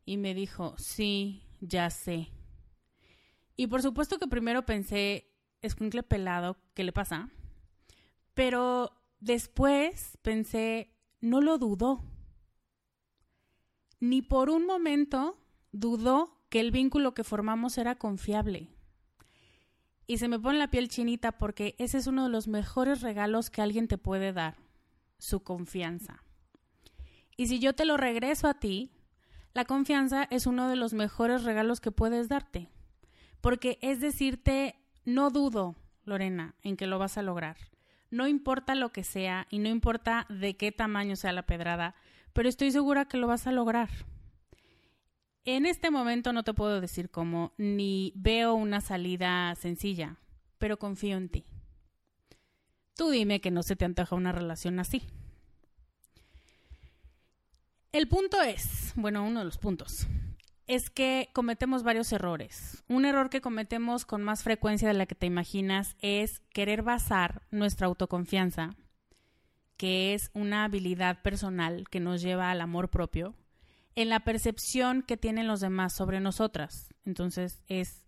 Y 0.04 0.16
me 0.16 0.35
dijo, 0.35 0.75
sí, 0.76 1.42
ya 1.61 1.90
sé. 1.90 2.28
Y 3.56 3.68
por 3.68 3.83
supuesto 3.83 4.18
que 4.18 4.26
primero 4.26 4.64
pensé, 4.66 5.34
escuincle 5.64 6.02
pelado, 6.02 6.56
¿qué 6.75 6.85
le 6.85 6.92
pasa? 6.92 7.30
Pero 8.35 8.92
después 9.21 10.18
pensé, 10.23 10.94
no 11.21 11.40
lo 11.40 11.59
dudó. 11.59 12.04
Ni 14.00 14.23
por 14.23 14.50
un 14.50 14.66
momento 14.66 15.38
dudó 15.73 16.40
que 16.49 16.61
el 16.61 16.71
vínculo 16.71 17.14
que 17.14 17.25
formamos 17.25 17.78
era 17.78 17.97
confiable. 17.97 18.68
Y 20.06 20.18
se 20.18 20.28
me 20.28 20.38
pone 20.38 20.59
la 20.59 20.71
piel 20.71 20.88
chinita 20.88 21.33
porque 21.33 21.75
ese 21.78 21.99
es 21.99 22.06
uno 22.06 22.25
de 22.25 22.28
los 22.28 22.47
mejores 22.47 23.00
regalos 23.00 23.50
que 23.50 23.62
alguien 23.62 23.88
te 23.88 23.97
puede 23.97 24.33
dar, 24.33 24.56
su 25.18 25.42
confianza. 25.42 26.23
Y 27.37 27.47
si 27.47 27.59
yo 27.59 27.75
te 27.75 27.87
lo 27.87 27.97
regreso 27.97 28.47
a 28.47 28.54
ti, 28.54 28.92
la 29.54 29.64
confianza 29.64 30.25
es 30.30 30.47
uno 30.47 30.68
de 30.68 30.76
los 30.76 30.92
mejores 30.92 31.44
regalos 31.44 31.80
que 31.80 31.90
puedes 31.90 32.28
darte. 32.28 32.68
Porque 33.40 33.78
es 33.80 34.00
decirte, 34.00 34.84
no 35.04 35.30
dudo, 35.30 35.76
Lorena, 36.04 36.54
en 36.62 36.76
que 36.76 36.87
lo 36.87 36.99
vas 36.99 37.18
a 37.18 37.23
lograr. 37.23 37.56
No 38.11 38.28
importa 38.28 38.75
lo 38.75 38.92
que 38.92 39.04
sea 39.04 39.46
y 39.50 39.58
no 39.58 39.68
importa 39.68 40.26
de 40.28 40.56
qué 40.56 40.73
tamaño 40.73 41.16
sea 41.16 41.32
la 41.32 41.46
pedrada, 41.46 41.94
pero 42.32 42.49
estoy 42.49 42.70
segura 42.70 43.06
que 43.06 43.16
lo 43.16 43.26
vas 43.26 43.46
a 43.46 43.52
lograr. 43.52 43.90
En 45.44 45.66
este 45.66 45.90
momento 45.90 46.32
no 46.32 46.42
te 46.42 46.54
puedo 46.54 46.80
decir 46.80 47.11
cómo, 47.11 47.52
ni 47.58 48.12
veo 48.16 48.54
una 48.54 48.80
salida 48.80 49.54
sencilla, 49.56 50.16
pero 50.58 50.78
confío 50.78 51.16
en 51.16 51.28
ti. 51.28 51.44
Tú 52.96 53.11
dime 53.11 53.40
que 53.40 53.50
no 53.50 53.62
se 53.62 53.76
te 53.76 53.84
antoja 53.84 54.16
una 54.16 54.32
relación 54.32 54.78
así. 54.78 55.02
El 57.92 58.08
punto 58.08 58.40
es, 58.40 58.92
bueno, 58.96 59.25
uno 59.25 59.40
de 59.40 59.44
los 59.44 59.58
puntos, 59.58 60.06
es 60.66 60.90
que 60.90 61.28
cometemos 61.33 61.83
varios 61.83 62.12
errores. 62.12 62.83
Un 62.88 63.04
error 63.04 63.30
que 63.30 63.40
cometemos 63.40 64.04
con 64.06 64.23
más 64.23 64.42
frecuencia 64.42 64.88
de 64.88 64.94
la 64.94 65.06
que 65.06 65.14
te 65.14 65.26
imaginas 65.26 65.97
es 66.00 66.40
querer 66.50 66.83
basar 66.83 67.42
nuestra 67.50 67.87
autoconfianza, 67.87 68.71
que 69.76 70.14
es 70.14 70.30
una 70.33 70.64
habilidad 70.64 71.23
personal 71.23 71.88
que 71.90 72.00
nos 72.00 72.23
lleva 72.23 72.50
al 72.50 72.61
amor 72.61 72.88
propio, 72.88 73.35
en 73.94 74.09
la 74.09 74.21
percepción 74.21 75.02
que 75.02 75.16
tienen 75.16 75.47
los 75.47 75.61
demás 75.61 75.92
sobre 75.92 76.21
nosotras. 76.21 76.88
Entonces 77.04 77.62
es 77.68 78.04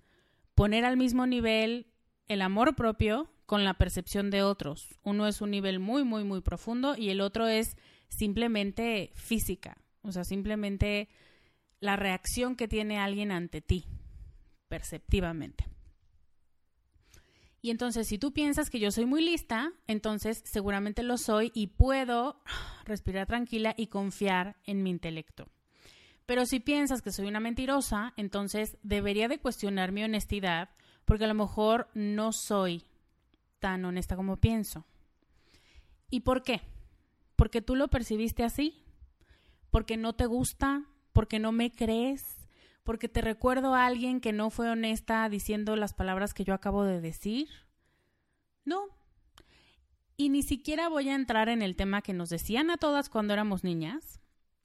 poner 0.55 0.85
al 0.85 0.97
mismo 0.97 1.27
nivel 1.27 1.87
el 2.29 2.43
amor 2.43 2.75
propio 2.75 3.31
con 3.45 3.65
la 3.65 3.75
percepción 3.75 4.31
de 4.31 4.43
otros. 4.43 4.99
Uno 5.03 5.27
es 5.27 5.41
un 5.41 5.51
nivel 5.51 5.79
muy, 5.79 6.05
muy, 6.05 6.25
muy 6.25 6.41
profundo 6.41 6.97
y 6.97 7.11
el 7.11 7.21
otro 7.21 7.47
es 7.47 7.77
simplemente 8.09 9.13
física, 9.15 9.77
o 10.03 10.13
sea, 10.13 10.25
simplemente 10.25 11.09
la 11.81 11.97
reacción 11.97 12.57
que 12.57 12.69
tiene 12.69 12.99
alguien 12.99 13.33
ante 13.33 13.61
ti, 13.61 13.85
perceptivamente. 14.69 15.67
Y 17.63 17.71
entonces, 17.71 18.07
si 18.07 18.19
tú 18.19 18.33
piensas 18.33 18.71
que 18.71 18.79
yo 18.79 18.91
soy 18.93 19.07
muy 19.07 19.25
lista, 19.25 19.73
entonces 19.87 20.43
seguramente 20.45 21.03
lo 21.03 21.19
soy 21.19 21.51
y 21.55 21.69
puedo 21.69 22.41
respirar 22.85 23.27
tranquila 23.27 23.75
y 23.77 23.89
confiar 23.89 24.57
en 24.65 24.83
mi 24.83 24.91
intelecto. 24.91 25.49
Pero 26.27 26.45
si 26.47 26.61
piensas 26.61 27.03
que 27.03 27.13
soy 27.13 27.27
una 27.27 27.41
mentirosa, 27.41 28.13
entonces 28.17 28.77
debería 28.83 29.29
de 29.29 29.39
cuestionar 29.39 29.93
mi 29.93 30.03
honestidad 30.05 30.71
porque 31.05 31.25
a 31.25 31.29
lo 31.29 31.35
mejor 31.35 31.89
no 31.95 32.33
soy 32.33 32.85
tan 33.59 33.85
honesta 33.85 34.17
como 34.17 34.37
pienso. 34.37 34.85
¿Y 36.11 36.21
por 36.21 36.43
qué? 36.43 36.63
Porque 37.37 37.63
tú 37.63 37.77
lo 37.77 37.89
percibiste 37.89 38.45
así, 38.45 38.85
porque 39.71 39.97
no 39.97 40.15
te 40.15 40.27
gusta, 40.27 40.85
porque 41.17 41.39
no 41.39 41.51
me 41.51 41.73
crees, 41.73 42.47
porque 42.85 43.09
te 43.09 43.23
recuerdo 43.23 43.75
a 43.75 43.87
alguien 43.87 44.21
que 44.21 44.35
no 44.35 44.51
fue 44.51 44.69
honesta 44.69 45.27
diciendo 45.31 45.75
las 45.75 45.95
palabras 45.95 46.35
que 46.35 46.45
yo 46.45 46.53
acabo 46.53 46.85
de 46.85 47.01
decir. 47.01 47.49
No. 48.67 48.83
Y 50.19 50.29
ni 50.29 50.43
siquiera 50.43 50.91
voy 50.91 51.09
a 51.09 51.15
entrar 51.15 51.49
en 51.49 51.63
el 51.63 51.75
tema 51.75 52.03
que 52.03 52.13
nos 52.13 52.29
decían 52.29 52.71
a 52.71 52.77
todas 52.77 53.09
cuando 53.09 53.33
éramos 53.33 53.65
niñas, 53.65 54.21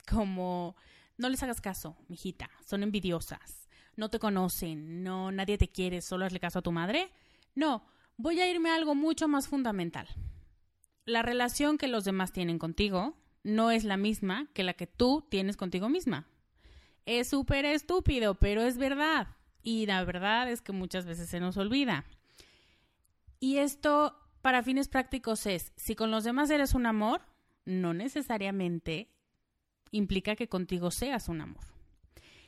como 0.05 0.75
no 1.15 1.29
les 1.29 1.41
hagas 1.41 1.61
caso, 1.61 1.95
mijita, 2.09 2.49
son 2.65 2.83
envidiosas, 2.83 3.69
no 3.95 4.09
te 4.09 4.19
conocen, 4.19 5.03
no 5.03 5.31
nadie 5.31 5.57
te 5.57 5.69
quiere, 5.69 6.01
solo 6.01 6.25
hazle 6.25 6.41
caso 6.41 6.59
a 6.59 6.63
tu 6.63 6.73
madre. 6.73 7.13
No, 7.55 7.85
voy 8.17 8.41
a 8.41 8.51
irme 8.51 8.71
a 8.71 8.75
algo 8.75 8.93
mucho 8.93 9.29
más 9.29 9.47
fundamental. 9.47 10.09
La 11.05 11.21
relación 11.21 11.77
que 11.77 11.87
los 11.87 12.03
demás 12.03 12.33
tienen 12.33 12.59
contigo 12.59 13.15
no 13.41 13.71
es 13.71 13.85
la 13.85 13.95
misma 13.95 14.49
que 14.53 14.65
la 14.65 14.73
que 14.73 14.85
tú 14.85 15.25
tienes 15.29 15.55
contigo 15.55 15.87
misma. 15.87 16.27
Es 17.05 17.29
súper 17.29 17.65
estúpido, 17.65 18.35
pero 18.35 18.61
es 18.61 18.77
verdad. 18.77 19.27
Y 19.63 19.85
la 19.85 20.03
verdad 20.03 20.49
es 20.49 20.61
que 20.61 20.71
muchas 20.71 21.05
veces 21.05 21.29
se 21.29 21.39
nos 21.39 21.57
olvida. 21.57 22.05
Y 23.39 23.57
esto, 23.57 24.15
para 24.41 24.63
fines 24.63 24.87
prácticos, 24.87 25.45
es, 25.45 25.71
si 25.75 25.95
con 25.95 26.11
los 26.11 26.23
demás 26.23 26.49
eres 26.49 26.73
un 26.73 26.85
amor, 26.85 27.21
no 27.65 27.93
necesariamente 27.93 29.09
implica 29.91 30.35
que 30.35 30.47
contigo 30.47 30.91
seas 30.91 31.27
un 31.27 31.41
amor. 31.41 31.63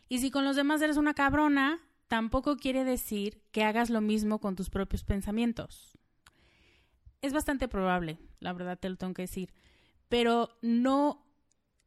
Y 0.10 0.20
si 0.20 0.32
con 0.32 0.46
los 0.46 0.56
demás 0.56 0.82
eres 0.82 0.98
una 0.98 1.14
cabrona, 1.14 1.82
tampoco 2.08 2.58
quiere 2.58 2.84
decir 2.84 3.42
que 3.52 3.64
hagas 3.64 3.90
lo 3.90 4.02
mismo 4.02 4.40
con 4.40 4.56
tus 4.56 4.70
propios 4.70 5.04
pensamientos. 5.04 5.98
Es 7.22 7.34
bastante 7.34 7.68
probable, 7.68 8.20
la 8.40 8.54
verdad 8.54 8.78
te 8.78 8.90
lo 8.90 8.98
tengo 8.98 9.14
que 9.14 9.24
decir, 9.24 9.54
pero 10.10 10.58
no, 10.62 11.26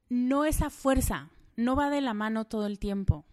no 0.09 0.45
esa 0.45 0.71
fuerza, 0.71 1.31
no 1.57 1.75
va 1.75 1.91
de 1.91 2.01
la 2.01 2.15
mano 2.15 2.45
todo 2.45 2.67
el 2.67 2.79
tiempo. 2.79 3.25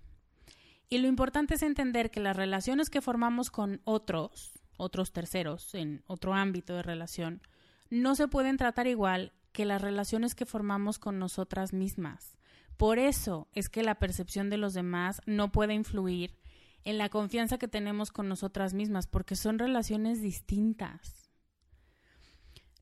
Y 0.90 1.00
lo 1.00 1.08
importante 1.08 1.56
es 1.56 1.64
entender 1.64 2.12
que 2.12 2.20
las 2.20 2.36
relaciones 2.36 2.90
que 2.90 3.02
formamos 3.02 3.52
con 3.52 3.82
otros, 3.84 4.60
otros 4.78 5.12
terceros, 5.12 5.74
en 5.76 6.04
otro 6.08 6.34
ámbito 6.34 6.76
de 6.76 6.84
relación, 6.84 7.42
no 7.90 8.16
se 8.16 8.28
pueden 8.28 8.58
tratar 8.58 8.88
igual 8.88 9.34
que 9.52 9.66
las 9.66 9.82
relaciones 9.82 10.36
que 10.36 10.46
formamos 10.46 11.00
con 11.00 11.20
nosotras 11.20 11.74
mismas. 11.74 12.38
Por 12.78 13.00
eso 13.00 13.48
es 13.54 13.70
que 13.70 13.84
la 13.84 13.96
percepción 13.96 14.50
de 14.50 14.58
los 14.58 14.74
demás 14.74 15.22
no 15.26 15.52
puede 15.52 15.74
influir 15.74 16.36
en 16.84 16.98
la 16.98 17.10
confianza 17.10 17.58
que 17.58 17.68
tenemos 17.68 18.12
con 18.12 18.28
nosotras 18.28 18.74
mismas, 18.74 19.08
porque 19.08 19.36
son 19.36 19.60
relaciones 19.60 20.22
distintas. 20.22 21.32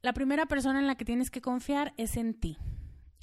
La 0.01 0.13
primera 0.13 0.47
persona 0.47 0.79
en 0.79 0.87
la 0.87 0.95
que 0.95 1.05
tienes 1.05 1.29
que 1.29 1.41
confiar 1.41 1.93
es 1.97 2.17
en 2.17 2.33
ti. 2.33 2.57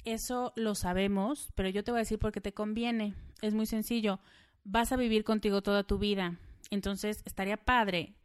Eso 0.05 0.53
lo 0.55 0.75
sabemos, 0.75 1.51
pero 1.55 1.69
yo 1.69 1.83
te 1.83 1.91
voy 1.91 1.99
a 1.99 2.01
decir 2.01 2.19
por 2.19 2.31
qué 2.31 2.41
te 2.41 2.53
conviene. 2.53 3.15
Es 3.41 3.53
muy 3.53 3.65
sencillo. 3.65 4.19
Vas 4.63 4.91
a 4.91 4.97
vivir 4.97 5.23
contigo 5.23 5.61
toda 5.61 5.83
tu 5.83 5.97
vida. 5.97 6.39
Entonces, 6.71 7.21
estaría 7.25 7.57
padre 7.57 8.15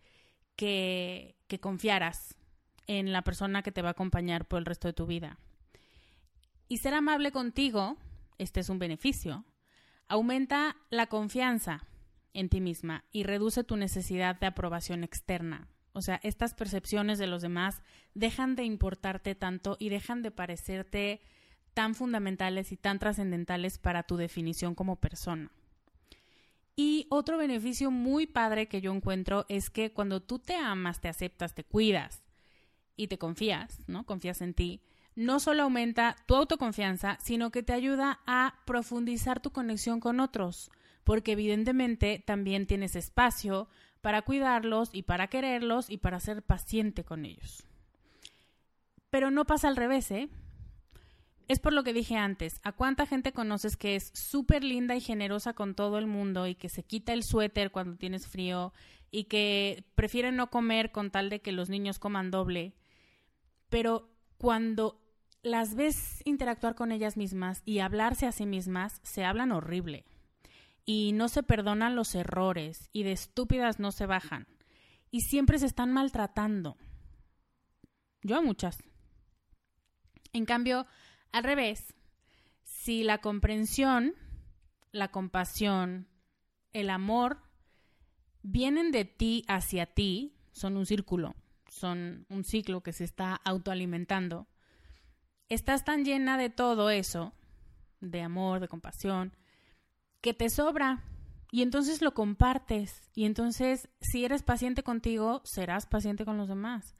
que, 0.56 1.36
que 1.48 1.60
confiaras 1.60 2.36
en 2.86 3.12
la 3.12 3.22
persona 3.22 3.62
que 3.62 3.72
te 3.72 3.82
va 3.82 3.88
a 3.88 3.92
acompañar 3.92 4.46
por 4.46 4.58
el 4.58 4.66
resto 4.66 4.88
de 4.88 4.94
tu 4.94 5.06
vida. 5.06 5.38
Y 6.68 6.78
ser 6.78 6.94
amable 6.94 7.32
contigo 7.32 7.96
este 8.38 8.60
es 8.60 8.68
un 8.68 8.78
beneficio, 8.78 9.44
aumenta 10.08 10.76
la 10.90 11.06
confianza 11.06 11.86
en 12.32 12.48
ti 12.48 12.60
misma 12.60 13.04
y 13.12 13.22
reduce 13.22 13.64
tu 13.64 13.76
necesidad 13.76 14.38
de 14.38 14.46
aprobación 14.46 15.04
externa. 15.04 15.68
O 15.92 16.02
sea, 16.02 16.18
estas 16.24 16.54
percepciones 16.54 17.18
de 17.18 17.28
los 17.28 17.42
demás 17.42 17.82
dejan 18.14 18.56
de 18.56 18.64
importarte 18.64 19.34
tanto 19.34 19.76
y 19.78 19.88
dejan 19.88 20.22
de 20.22 20.32
parecerte 20.32 21.20
tan 21.74 21.94
fundamentales 21.94 22.72
y 22.72 22.76
tan 22.76 22.98
trascendentales 22.98 23.78
para 23.78 24.04
tu 24.04 24.16
definición 24.16 24.74
como 24.74 24.96
persona. 24.96 25.50
Y 26.76 27.06
otro 27.10 27.38
beneficio 27.38 27.90
muy 27.90 28.26
padre 28.26 28.66
que 28.66 28.80
yo 28.80 28.92
encuentro 28.92 29.46
es 29.48 29.70
que 29.70 29.92
cuando 29.92 30.22
tú 30.22 30.38
te 30.38 30.56
amas, 30.56 31.00
te 31.00 31.08
aceptas, 31.08 31.54
te 31.54 31.64
cuidas 31.64 32.22
y 32.96 33.06
te 33.08 33.18
confías, 33.18 33.80
¿no? 33.86 34.06
Confías 34.06 34.40
en 34.40 34.54
ti, 34.54 34.80
no 35.14 35.38
solo 35.38 35.62
aumenta 35.62 36.16
tu 36.26 36.34
autoconfianza, 36.34 37.18
sino 37.20 37.50
que 37.50 37.62
te 37.62 37.72
ayuda 37.72 38.20
a 38.26 38.60
profundizar 38.64 39.40
tu 39.40 39.50
conexión 39.50 40.00
con 40.00 40.18
otros, 40.18 40.70
porque 41.04 41.32
evidentemente 41.32 42.22
también 42.24 42.66
tienes 42.66 42.96
espacio 42.96 43.68
para 44.00 44.22
cuidarlos 44.22 44.90
y 44.92 45.02
para 45.02 45.28
quererlos 45.28 45.90
y 45.90 45.98
para 45.98 46.18
ser 46.18 46.42
paciente 46.42 47.04
con 47.04 47.24
ellos. 47.24 47.64
Pero 49.10 49.30
no 49.30 49.44
pasa 49.44 49.68
al 49.68 49.76
revés, 49.76 50.10
¿eh? 50.10 50.28
Es 51.46 51.58
por 51.58 51.74
lo 51.74 51.84
que 51.84 51.92
dije 51.92 52.16
antes, 52.16 52.58
¿a 52.62 52.72
cuánta 52.72 53.06
gente 53.06 53.32
conoces 53.32 53.76
que 53.76 53.96
es 53.96 54.10
súper 54.14 54.64
linda 54.64 54.96
y 54.96 55.00
generosa 55.00 55.52
con 55.52 55.74
todo 55.74 55.98
el 55.98 56.06
mundo 56.06 56.46
y 56.46 56.54
que 56.54 56.70
se 56.70 56.84
quita 56.84 57.12
el 57.12 57.22
suéter 57.22 57.70
cuando 57.70 57.96
tienes 57.96 58.26
frío 58.26 58.72
y 59.10 59.24
que 59.24 59.84
prefiere 59.94 60.32
no 60.32 60.50
comer 60.50 60.90
con 60.90 61.10
tal 61.10 61.28
de 61.28 61.40
que 61.40 61.52
los 61.52 61.68
niños 61.68 61.98
coman 61.98 62.30
doble? 62.30 62.74
Pero 63.68 64.10
cuando 64.38 65.02
las 65.42 65.74
ves 65.74 66.22
interactuar 66.24 66.74
con 66.74 66.92
ellas 66.92 67.18
mismas 67.18 67.62
y 67.66 67.80
hablarse 67.80 68.26
a 68.26 68.32
sí 68.32 68.46
mismas, 68.46 69.00
se 69.02 69.24
hablan 69.24 69.52
horrible. 69.52 70.06
Y 70.86 71.12
no 71.12 71.28
se 71.28 71.42
perdonan 71.42 71.94
los 71.94 72.14
errores 72.14 72.88
y 72.92 73.02
de 73.02 73.12
estúpidas 73.12 73.78
no 73.78 73.92
se 73.92 74.06
bajan. 74.06 74.46
Y 75.10 75.20
siempre 75.20 75.58
se 75.58 75.66
están 75.66 75.92
maltratando. 75.92 76.78
Yo 78.22 78.38
a 78.38 78.42
muchas. 78.42 78.82
En 80.32 80.46
cambio, 80.46 80.86
al 81.34 81.42
revés, 81.42 81.94
si 82.62 83.02
la 83.02 83.18
comprensión, 83.18 84.14
la 84.92 85.10
compasión, 85.10 86.06
el 86.72 86.90
amor 86.90 87.38
vienen 88.42 88.92
de 88.92 89.04
ti 89.04 89.44
hacia 89.48 89.86
ti, 89.86 90.36
son 90.52 90.76
un 90.76 90.86
círculo, 90.86 91.34
son 91.68 92.24
un 92.28 92.44
ciclo 92.44 92.84
que 92.84 92.92
se 92.92 93.02
está 93.02 93.34
autoalimentando, 93.34 94.46
estás 95.48 95.84
tan 95.84 96.04
llena 96.04 96.38
de 96.38 96.50
todo 96.50 96.88
eso, 96.88 97.32
de 98.00 98.22
amor, 98.22 98.60
de 98.60 98.68
compasión, 98.68 99.36
que 100.20 100.34
te 100.34 100.48
sobra. 100.50 101.02
Y 101.50 101.62
entonces 101.62 102.00
lo 102.00 102.14
compartes. 102.14 103.10
Y 103.12 103.24
entonces 103.24 103.88
si 104.00 104.24
eres 104.24 104.44
paciente 104.44 104.84
contigo, 104.84 105.40
serás 105.44 105.86
paciente 105.86 106.24
con 106.24 106.36
los 106.36 106.48
demás. 106.48 106.94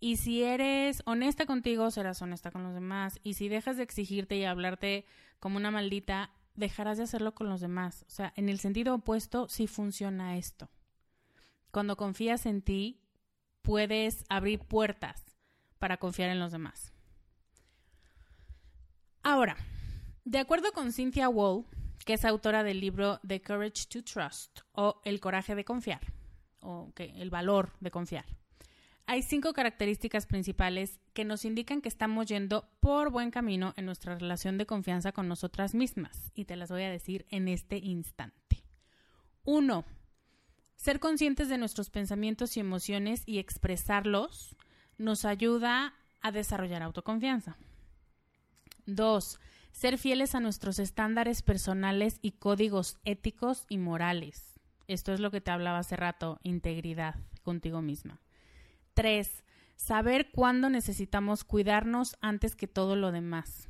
Y 0.00 0.16
si 0.16 0.42
eres 0.42 1.02
honesta 1.04 1.44
contigo, 1.44 1.90
serás 1.90 2.22
honesta 2.22 2.50
con 2.50 2.64
los 2.64 2.72
demás. 2.72 3.20
Y 3.22 3.34
si 3.34 3.48
dejas 3.48 3.76
de 3.76 3.82
exigirte 3.82 4.36
y 4.36 4.44
hablarte 4.44 5.04
como 5.38 5.58
una 5.58 5.70
maldita, 5.70 6.30
dejarás 6.54 6.96
de 6.96 7.04
hacerlo 7.04 7.34
con 7.34 7.50
los 7.50 7.60
demás. 7.60 8.04
O 8.08 8.10
sea, 8.10 8.32
en 8.36 8.48
el 8.48 8.58
sentido 8.58 8.94
opuesto, 8.94 9.48
sí 9.48 9.66
funciona 9.66 10.38
esto. 10.38 10.70
Cuando 11.70 11.96
confías 11.96 12.46
en 12.46 12.62
ti, 12.62 13.00
puedes 13.62 14.24
abrir 14.30 14.60
puertas 14.60 15.22
para 15.78 15.98
confiar 15.98 16.30
en 16.30 16.40
los 16.40 16.50
demás. 16.50 16.92
Ahora, 19.22 19.56
de 20.24 20.38
acuerdo 20.38 20.72
con 20.72 20.92
Cynthia 20.92 21.28
Wall, 21.28 21.66
que 22.06 22.14
es 22.14 22.24
autora 22.24 22.64
del 22.64 22.80
libro 22.80 23.20
The 23.26 23.42
Courage 23.42 23.86
to 23.90 24.02
Trust 24.02 24.60
o 24.72 25.02
El 25.04 25.20
coraje 25.20 25.54
de 25.54 25.64
confiar, 25.64 26.00
o 26.60 26.92
el 26.96 27.30
valor 27.30 27.72
de 27.80 27.90
confiar, 27.90 28.24
hay 29.10 29.22
cinco 29.22 29.52
características 29.54 30.24
principales 30.24 31.00
que 31.14 31.24
nos 31.24 31.44
indican 31.44 31.80
que 31.80 31.88
estamos 31.88 32.28
yendo 32.28 32.68
por 32.78 33.10
buen 33.10 33.32
camino 33.32 33.74
en 33.76 33.84
nuestra 33.84 34.14
relación 34.14 34.56
de 34.56 34.66
confianza 34.66 35.10
con 35.10 35.26
nosotras 35.26 35.74
mismas, 35.74 36.30
y 36.32 36.44
te 36.44 36.54
las 36.54 36.70
voy 36.70 36.84
a 36.84 36.90
decir 36.90 37.26
en 37.28 37.48
este 37.48 37.78
instante. 37.78 38.62
Uno, 39.42 39.84
ser 40.76 41.00
conscientes 41.00 41.48
de 41.48 41.58
nuestros 41.58 41.90
pensamientos 41.90 42.56
y 42.56 42.60
emociones 42.60 43.24
y 43.26 43.40
expresarlos 43.40 44.54
nos 44.96 45.24
ayuda 45.24 45.92
a 46.20 46.30
desarrollar 46.30 46.84
autoconfianza. 46.84 47.56
Dos, 48.86 49.40
ser 49.72 49.98
fieles 49.98 50.36
a 50.36 50.40
nuestros 50.40 50.78
estándares 50.78 51.42
personales 51.42 52.20
y 52.22 52.30
códigos 52.30 52.96
éticos 53.04 53.66
y 53.68 53.78
morales. 53.78 54.54
Esto 54.86 55.12
es 55.12 55.18
lo 55.18 55.32
que 55.32 55.40
te 55.40 55.50
hablaba 55.50 55.80
hace 55.80 55.96
rato, 55.96 56.38
integridad 56.44 57.16
contigo 57.42 57.82
misma. 57.82 58.20
Tres, 58.94 59.44
saber 59.76 60.30
cuándo 60.30 60.68
necesitamos 60.68 61.44
cuidarnos 61.44 62.16
antes 62.20 62.54
que 62.54 62.66
todo 62.66 62.96
lo 62.96 63.12
demás. 63.12 63.68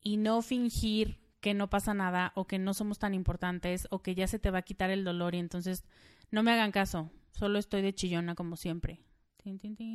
Y 0.00 0.18
no 0.18 0.42
fingir 0.42 1.20
que 1.40 1.54
no 1.54 1.70
pasa 1.70 1.94
nada 1.94 2.32
o 2.34 2.46
que 2.46 2.58
no 2.58 2.74
somos 2.74 2.98
tan 2.98 3.14
importantes 3.14 3.86
o 3.90 4.02
que 4.02 4.14
ya 4.14 4.26
se 4.26 4.38
te 4.38 4.50
va 4.50 4.58
a 4.58 4.62
quitar 4.62 4.90
el 4.90 5.04
dolor 5.04 5.34
y 5.34 5.38
entonces 5.38 5.84
no 6.30 6.42
me 6.42 6.52
hagan 6.52 6.72
caso, 6.72 7.10
solo 7.32 7.58
estoy 7.58 7.82
de 7.82 7.94
chillona 7.94 8.34
como 8.34 8.56
siempre. 8.56 9.00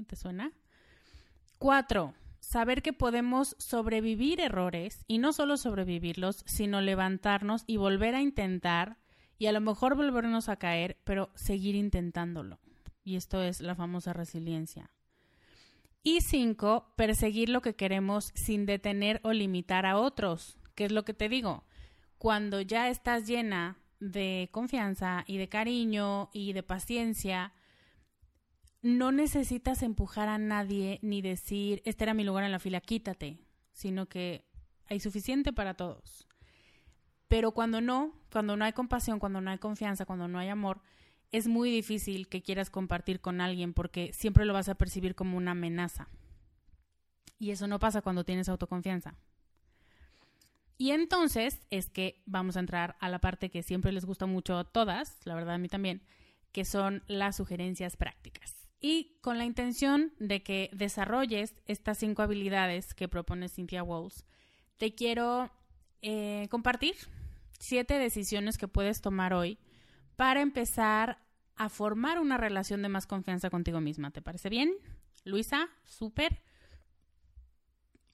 ¿Te 0.07 0.15
suena? 0.15 0.53
Cuatro, 1.57 2.13
saber 2.39 2.81
que 2.81 2.93
podemos 2.93 3.55
sobrevivir 3.59 4.39
errores 4.39 5.03
y 5.07 5.17
no 5.17 5.33
solo 5.33 5.57
sobrevivirlos, 5.57 6.43
sino 6.45 6.79
levantarnos 6.79 7.63
y 7.67 7.77
volver 7.77 8.15
a 8.15 8.21
intentar 8.21 8.97
y 9.37 9.47
a 9.47 9.51
lo 9.51 9.59
mejor 9.59 9.95
volvernos 9.95 10.49
a 10.49 10.55
caer, 10.55 11.01
pero 11.03 11.31
seguir 11.35 11.75
intentándolo. 11.75 12.59
Y 13.11 13.17
esto 13.17 13.43
es 13.43 13.59
la 13.59 13.75
famosa 13.75 14.13
resiliencia. 14.13 14.89
Y 16.01 16.21
cinco, 16.21 16.93
perseguir 16.95 17.49
lo 17.49 17.61
que 17.61 17.75
queremos 17.75 18.31
sin 18.35 18.65
detener 18.65 19.19
o 19.25 19.33
limitar 19.33 19.85
a 19.85 19.97
otros, 19.97 20.57
que 20.75 20.85
es 20.85 20.93
lo 20.93 21.03
que 21.03 21.13
te 21.13 21.27
digo. 21.27 21.65
Cuando 22.17 22.61
ya 22.61 22.87
estás 22.87 23.27
llena 23.27 23.77
de 23.99 24.47
confianza 24.53 25.25
y 25.27 25.39
de 25.39 25.49
cariño 25.49 26.29
y 26.31 26.53
de 26.53 26.63
paciencia, 26.63 27.51
no 28.81 29.11
necesitas 29.11 29.83
empujar 29.83 30.29
a 30.29 30.37
nadie 30.37 30.99
ni 31.01 31.21
decir, 31.21 31.81
este 31.83 32.05
era 32.05 32.13
mi 32.13 32.23
lugar 32.23 32.45
en 32.45 32.53
la 32.53 32.59
fila, 32.59 32.79
quítate, 32.79 33.39
sino 33.73 34.07
que 34.07 34.47
hay 34.87 35.01
suficiente 35.01 35.51
para 35.51 35.73
todos. 35.73 36.29
Pero 37.27 37.51
cuando 37.51 37.81
no, 37.81 38.13
cuando 38.31 38.55
no 38.55 38.63
hay 38.63 38.71
compasión, 38.71 39.19
cuando 39.19 39.41
no 39.41 39.51
hay 39.51 39.57
confianza, 39.57 40.05
cuando 40.05 40.29
no 40.29 40.39
hay 40.39 40.47
amor, 40.47 40.81
es 41.31 41.47
muy 41.47 41.71
difícil 41.71 42.27
que 42.27 42.41
quieras 42.41 42.69
compartir 42.69 43.21
con 43.21 43.41
alguien 43.41 43.73
porque 43.73 44.13
siempre 44.13 44.45
lo 44.45 44.53
vas 44.53 44.69
a 44.69 44.75
percibir 44.75 45.15
como 45.15 45.37
una 45.37 45.51
amenaza. 45.51 46.07
Y 47.39 47.51
eso 47.51 47.67
no 47.67 47.79
pasa 47.79 48.01
cuando 48.01 48.23
tienes 48.23 48.49
autoconfianza. 48.49 49.15
Y 50.77 50.91
entonces 50.91 51.61
es 51.69 51.89
que 51.89 52.21
vamos 52.25 52.57
a 52.57 52.59
entrar 52.59 52.97
a 52.99 53.09
la 53.09 53.19
parte 53.19 53.49
que 53.49 53.63
siempre 53.63 53.91
les 53.91 54.05
gusta 54.05 54.25
mucho 54.25 54.57
a 54.57 54.63
todas, 54.63 55.19
la 55.25 55.35
verdad 55.35 55.55
a 55.55 55.59
mí 55.59 55.67
también, 55.67 56.01
que 56.51 56.65
son 56.65 57.03
las 57.07 57.35
sugerencias 57.35 57.97
prácticas 57.97 58.61
y 58.81 59.15
con 59.21 59.37
la 59.37 59.45
intención 59.45 60.11
de 60.19 60.41
que 60.41 60.69
desarrolles 60.73 61.53
estas 61.67 61.99
cinco 61.99 62.23
habilidades 62.23 62.95
que 62.95 63.07
propone 63.07 63.47
Cynthia 63.47 63.83
Walls, 63.83 64.25
te 64.77 64.95
quiero 64.95 65.51
eh, 66.01 66.47
compartir 66.49 66.95
siete 67.59 67.99
decisiones 67.99 68.57
que 68.57 68.67
puedes 68.67 69.01
tomar 69.01 69.33
hoy 69.33 69.59
para 70.21 70.41
empezar 70.41 71.17
a 71.55 71.67
formar 71.67 72.19
una 72.19 72.37
relación 72.37 72.83
de 72.83 72.89
más 72.89 73.07
confianza 73.07 73.49
contigo 73.49 73.81
misma. 73.81 74.11
¿Te 74.11 74.21
parece 74.21 74.49
bien? 74.49 74.71
Luisa, 75.23 75.67
súper. 75.83 76.43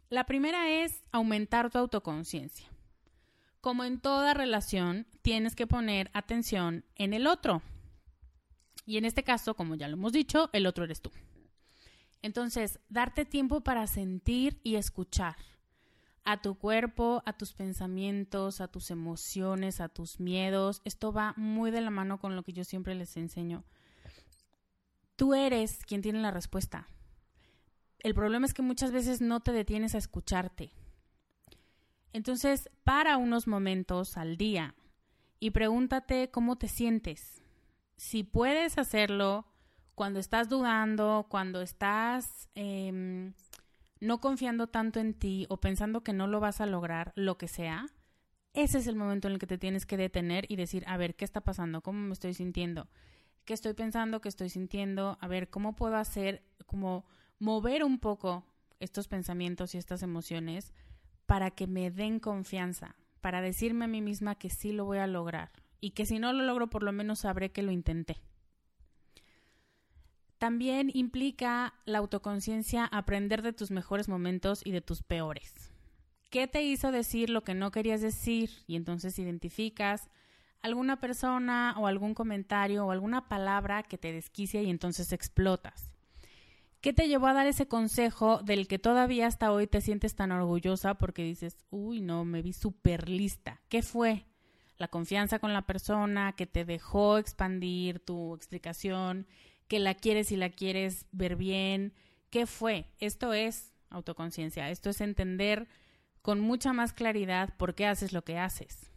La 0.07 0.25
primera 0.25 0.69
es 0.69 1.03
aumentar 1.11 1.69
tu 1.69 1.79
autoconciencia. 1.79 2.69
Como 3.59 3.83
en 3.83 3.99
toda 3.99 4.33
relación, 4.33 5.05
tienes 5.21 5.53
que 5.53 5.67
poner 5.67 6.09
atención 6.13 6.85
en 6.95 7.13
el 7.13 7.27
otro. 7.27 7.61
Y 8.85 8.95
en 8.95 9.03
este 9.03 9.25
caso, 9.25 9.57
como 9.57 9.75
ya 9.75 9.89
lo 9.89 9.95
hemos 9.95 10.13
dicho, 10.13 10.49
el 10.53 10.65
otro 10.65 10.85
eres 10.85 11.01
tú. 11.01 11.11
Entonces, 12.21 12.79
darte 12.87 13.25
tiempo 13.25 13.65
para 13.65 13.85
sentir 13.85 14.61
y 14.63 14.75
escuchar 14.75 15.35
a 16.27 16.41
tu 16.41 16.55
cuerpo, 16.55 17.23
a 17.25 17.31
tus 17.31 17.53
pensamientos, 17.53 18.59
a 18.59 18.67
tus 18.67 18.91
emociones, 18.91 19.79
a 19.79 19.87
tus 19.87 20.19
miedos. 20.19 20.81
Esto 20.83 21.13
va 21.13 21.33
muy 21.37 21.71
de 21.71 21.79
la 21.79 21.89
mano 21.89 22.19
con 22.19 22.35
lo 22.35 22.43
que 22.43 22.51
yo 22.51 22.65
siempre 22.65 22.95
les 22.95 23.15
enseño. 23.15 23.63
Tú 25.15 25.33
eres 25.33 25.85
quien 25.85 26.01
tiene 26.01 26.21
la 26.21 26.31
respuesta. 26.31 26.89
El 27.99 28.13
problema 28.13 28.45
es 28.45 28.53
que 28.53 28.61
muchas 28.61 28.91
veces 28.91 29.21
no 29.21 29.39
te 29.39 29.53
detienes 29.53 29.95
a 29.95 29.99
escucharte. 29.99 30.73
Entonces, 32.11 32.69
para 32.83 33.15
unos 33.15 33.47
momentos 33.47 34.17
al 34.17 34.35
día 34.35 34.75
y 35.39 35.51
pregúntate 35.51 36.29
cómo 36.29 36.57
te 36.57 36.67
sientes 36.67 37.41
si 37.95 38.23
puedes 38.23 38.77
hacerlo 38.77 39.47
cuando 39.95 40.19
estás 40.19 40.49
dudando, 40.49 41.25
cuando 41.29 41.61
estás 41.61 42.49
em, 42.53 43.33
no 43.99 44.19
confiando 44.19 44.67
tanto 44.67 44.99
en 44.99 45.13
ti 45.13 45.45
o 45.49 45.57
pensando 45.57 46.03
que 46.03 46.13
no 46.13 46.27
lo 46.27 46.39
vas 46.39 46.61
a 46.61 46.65
lograr, 46.65 47.11
lo 47.15 47.37
que 47.37 47.47
sea, 47.47 47.87
ese 48.53 48.79
es 48.79 48.87
el 48.87 48.95
momento 48.95 49.27
en 49.27 49.35
el 49.35 49.39
que 49.39 49.47
te 49.47 49.57
tienes 49.57 49.85
que 49.85 49.97
detener 49.97 50.45
y 50.49 50.55
decir, 50.55 50.83
a 50.87 50.97
ver, 50.97 51.15
¿qué 51.15 51.25
está 51.25 51.41
pasando? 51.41 51.81
¿Cómo 51.81 51.99
me 51.99 52.13
estoy 52.13 52.33
sintiendo? 52.33 52.87
¿Qué 53.45 53.53
estoy 53.53 53.73
pensando? 53.73 54.19
¿Qué 54.19 54.29
estoy 54.29 54.49
sintiendo? 54.49 55.17
A 55.21 55.27
ver, 55.27 55.49
¿cómo 55.49 55.75
puedo 55.75 55.95
hacer 55.95 56.43
como 56.65 57.05
mover 57.39 57.83
un 57.83 57.99
poco 57.99 58.45
estos 58.79 59.07
pensamientos 59.07 59.75
y 59.75 59.77
estas 59.77 60.01
emociones 60.01 60.73
para 61.27 61.51
que 61.51 61.67
me 61.67 61.91
den 61.91 62.19
confianza, 62.19 62.95
para 63.21 63.41
decirme 63.41 63.85
a 63.85 63.89
mí 63.89 64.01
misma 64.01 64.35
que 64.35 64.49
sí 64.49 64.71
lo 64.71 64.85
voy 64.85 64.97
a 64.97 65.07
lograr, 65.07 65.51
y 65.79 65.91
que 65.91 66.05
si 66.05 66.19
no 66.19 66.33
lo 66.33 66.43
logro 66.43 66.67
por 66.67 66.83
lo 66.83 66.91
menos 66.91 67.19
sabré 67.19 67.51
que 67.51 67.61
lo 67.61 67.71
intenté. 67.71 68.21
También 70.37 70.91
implica 70.93 71.73
la 71.85 71.97
autoconciencia 71.97 72.85
aprender 72.85 73.41
de 73.41 73.53
tus 73.53 73.71
mejores 73.71 74.07
momentos 74.07 74.61
y 74.63 74.71
de 74.71 74.81
tus 74.81 75.01
peores. 75.01 75.71
¿Qué 76.29 76.47
te 76.47 76.61
hizo 76.61 76.91
decir 76.91 77.29
lo 77.29 77.43
que 77.43 77.53
no 77.53 77.71
querías 77.71 78.01
decir? 78.01 78.51
Y 78.67 78.75
entonces 78.75 79.17
identificas 79.17 80.09
alguna 80.61 80.99
persona 80.99 81.75
o 81.77 81.87
algún 81.87 82.13
comentario 82.13 82.85
o 82.85 82.91
alguna 82.91 83.29
palabra 83.29 83.83
que 83.83 83.97
te 83.97 84.11
desquicia 84.11 84.61
y 84.61 84.69
entonces 84.69 85.11
explotas. 85.11 85.91
¿Qué 86.81 86.93
te 86.93 87.07
llevó 87.07 87.27
a 87.27 87.33
dar 87.33 87.47
ese 87.47 87.67
consejo 87.67 88.43
del 88.43 88.67
que 88.67 88.77
todavía 88.77 89.27
hasta 89.27 89.51
hoy 89.51 89.67
te 89.67 89.81
sientes 89.81 90.15
tan 90.15 90.31
orgullosa 90.31 90.95
porque 90.95 91.23
dices, 91.23 91.65
uy, 91.71 92.01
no, 92.01 92.25
me 92.25 92.41
vi 92.41 92.53
súper 92.53 93.09
lista? 93.09 93.61
¿Qué 93.69 93.81
fue? 93.81 94.25
la 94.77 94.87
confianza 94.87 95.39
con 95.39 95.53
la 95.53 95.63
persona, 95.63 96.33
que 96.33 96.45
te 96.45 96.65
dejó 96.65 97.17
expandir 97.17 97.99
tu 97.99 98.35
explicación, 98.35 99.27
que 99.67 99.79
la 99.79 99.93
quieres 99.93 100.31
y 100.31 100.37
la 100.37 100.49
quieres 100.49 101.05
ver 101.11 101.35
bien. 101.35 101.93
¿Qué 102.29 102.45
fue? 102.45 102.85
Esto 102.99 103.33
es 103.33 103.73
autoconciencia, 103.89 104.69
esto 104.69 104.89
es 104.89 105.01
entender 105.01 105.67
con 106.21 106.39
mucha 106.39 106.73
más 106.73 106.93
claridad 106.93 107.53
por 107.57 107.73
qué 107.73 107.85
haces 107.85 108.11
lo 108.11 108.23
que 108.23 108.37
haces. 108.37 108.91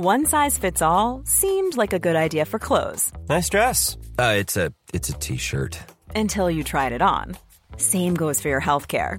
One 0.00 0.26
size 0.26 0.56
fits 0.56 0.80
all 0.80 1.22
seemed 1.24 1.76
like 1.76 1.92
a 1.92 1.98
good 1.98 2.14
idea 2.14 2.44
for 2.44 2.60
clothes. 2.60 3.10
Nice 3.28 3.48
dress. 3.48 3.96
Uh, 4.16 4.34
it's 4.38 4.56
a 4.56 4.72
it's 4.94 5.08
a 5.08 5.12
t-shirt. 5.14 5.76
Until 6.14 6.48
you 6.48 6.62
tried 6.62 6.92
it 6.92 7.02
on. 7.02 7.36
Same 7.78 8.14
goes 8.14 8.40
for 8.40 8.48
your 8.48 8.60
healthcare. 8.60 9.18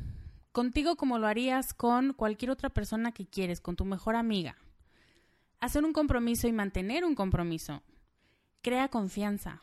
Contigo 0.51 0.95
como 0.95 1.17
lo 1.17 1.27
harías 1.27 1.73
con 1.73 2.13
cualquier 2.13 2.51
otra 2.51 2.69
persona 2.69 3.11
que 3.11 3.25
quieres, 3.25 3.61
con 3.61 3.75
tu 3.75 3.85
mejor 3.85 4.15
amiga. 4.15 4.57
Hacer 5.59 5.83
un 5.83 5.93
compromiso 5.93 6.47
y 6.47 6.51
mantener 6.51 7.05
un 7.05 7.15
compromiso 7.15 7.83
crea 8.61 8.89
confianza. 8.89 9.61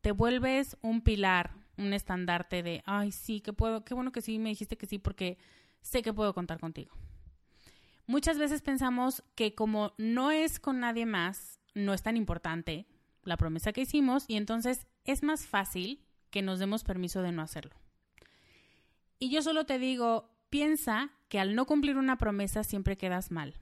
Te 0.00 0.12
vuelves 0.12 0.76
un 0.82 1.00
pilar, 1.00 1.54
un 1.76 1.92
estandarte 1.92 2.62
de, 2.62 2.82
ay, 2.86 3.12
sí, 3.12 3.40
que 3.40 3.52
puedo, 3.52 3.84
qué 3.84 3.94
bueno 3.94 4.12
que 4.12 4.20
sí 4.20 4.38
me 4.38 4.50
dijiste 4.50 4.76
que 4.76 4.86
sí 4.86 4.98
porque 4.98 5.38
sé 5.80 6.02
que 6.02 6.12
puedo 6.12 6.34
contar 6.34 6.60
contigo. 6.60 6.94
Muchas 8.06 8.38
veces 8.38 8.60
pensamos 8.60 9.24
que 9.34 9.54
como 9.54 9.94
no 9.96 10.30
es 10.30 10.60
con 10.60 10.80
nadie 10.80 11.06
más, 11.06 11.58
no 11.74 11.94
es 11.94 12.02
tan 12.02 12.16
importante 12.16 12.86
la 13.22 13.38
promesa 13.38 13.72
que 13.72 13.82
hicimos 13.82 14.24
y 14.28 14.36
entonces 14.36 14.86
es 15.04 15.22
más 15.22 15.46
fácil 15.46 16.04
que 16.30 16.42
nos 16.42 16.58
demos 16.58 16.84
permiso 16.84 17.22
de 17.22 17.32
no 17.32 17.40
hacerlo. 17.40 17.74
Y 19.24 19.30
yo 19.30 19.40
solo 19.40 19.64
te 19.64 19.78
digo, 19.78 20.28
piensa 20.50 21.10
que 21.30 21.40
al 21.40 21.54
no 21.54 21.64
cumplir 21.64 21.96
una 21.96 22.18
promesa 22.18 22.62
siempre 22.62 22.98
quedas 22.98 23.30
mal. 23.30 23.54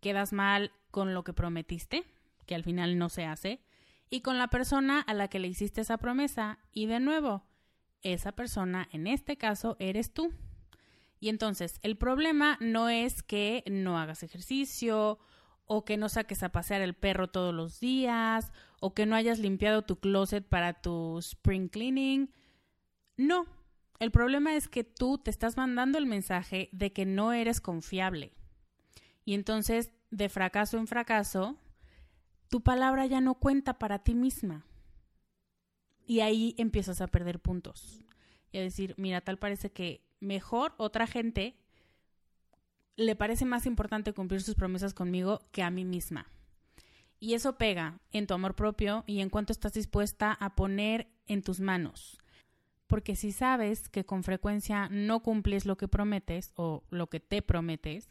Quedas 0.00 0.32
mal 0.32 0.72
con 0.90 1.14
lo 1.14 1.22
que 1.22 1.32
prometiste, 1.32 2.04
que 2.46 2.56
al 2.56 2.64
final 2.64 2.98
no 2.98 3.08
se 3.08 3.24
hace, 3.24 3.62
y 4.10 4.22
con 4.22 4.38
la 4.38 4.48
persona 4.48 5.00
a 5.02 5.14
la 5.14 5.28
que 5.28 5.38
le 5.38 5.46
hiciste 5.46 5.82
esa 5.82 5.98
promesa. 5.98 6.58
Y 6.72 6.86
de 6.86 6.98
nuevo, 6.98 7.44
esa 8.02 8.32
persona, 8.32 8.88
en 8.90 9.06
este 9.06 9.36
caso, 9.36 9.76
eres 9.78 10.12
tú. 10.12 10.32
Y 11.20 11.28
entonces, 11.28 11.78
el 11.84 11.96
problema 11.96 12.58
no 12.60 12.88
es 12.88 13.22
que 13.22 13.62
no 13.70 14.00
hagas 14.00 14.24
ejercicio, 14.24 15.20
o 15.64 15.84
que 15.84 15.96
no 15.96 16.08
saques 16.08 16.42
a 16.42 16.50
pasear 16.50 16.80
el 16.80 16.94
perro 16.94 17.28
todos 17.28 17.54
los 17.54 17.78
días, 17.78 18.50
o 18.80 18.94
que 18.94 19.06
no 19.06 19.14
hayas 19.14 19.38
limpiado 19.38 19.82
tu 19.82 20.00
closet 20.00 20.44
para 20.44 20.82
tu 20.82 21.18
spring 21.18 21.68
cleaning. 21.68 22.32
No, 23.16 23.46
el 23.98 24.10
problema 24.10 24.54
es 24.54 24.68
que 24.68 24.84
tú 24.84 25.18
te 25.18 25.30
estás 25.30 25.56
mandando 25.56 25.98
el 25.98 26.06
mensaje 26.06 26.68
de 26.72 26.92
que 26.92 27.04
no 27.04 27.32
eres 27.32 27.60
confiable. 27.60 28.32
Y 29.24 29.34
entonces, 29.34 29.92
de 30.10 30.28
fracaso 30.28 30.78
en 30.78 30.86
fracaso, 30.86 31.58
tu 32.48 32.62
palabra 32.62 33.06
ya 33.06 33.20
no 33.20 33.34
cuenta 33.34 33.78
para 33.78 33.98
ti 33.98 34.14
misma. 34.14 34.64
Y 36.06 36.20
ahí 36.20 36.54
empiezas 36.58 37.00
a 37.00 37.08
perder 37.08 37.40
puntos. 37.40 38.04
y 38.50 38.58
a 38.58 38.62
decir, 38.62 38.94
mira, 38.96 39.20
tal 39.20 39.38
parece 39.38 39.70
que 39.70 40.08
mejor 40.20 40.72
otra 40.78 41.06
gente 41.06 41.54
le 42.96 43.14
parece 43.14 43.44
más 43.44 43.66
importante 43.66 44.14
cumplir 44.14 44.42
sus 44.42 44.54
promesas 44.54 44.94
conmigo 44.94 45.40
que 45.52 45.62
a 45.62 45.70
mí 45.70 45.84
misma. 45.84 46.26
Y 47.20 47.34
eso 47.34 47.58
pega 47.58 48.00
en 48.10 48.26
tu 48.26 48.34
amor 48.34 48.54
propio 48.54 49.04
y 49.06 49.20
en 49.20 49.28
cuanto 49.28 49.52
estás 49.52 49.74
dispuesta 49.74 50.32
a 50.32 50.54
poner 50.54 51.08
en 51.26 51.42
tus 51.42 51.60
manos. 51.60 52.18
Porque 52.88 53.14
si 53.16 53.32
sabes 53.32 53.88
que 53.90 54.04
con 54.04 54.24
frecuencia 54.24 54.88
no 54.88 55.20
cumples 55.20 55.66
lo 55.66 55.76
que 55.76 55.88
prometes 55.88 56.52
o 56.56 56.82
lo 56.90 57.08
que 57.08 57.20
te 57.20 57.42
prometes, 57.42 58.08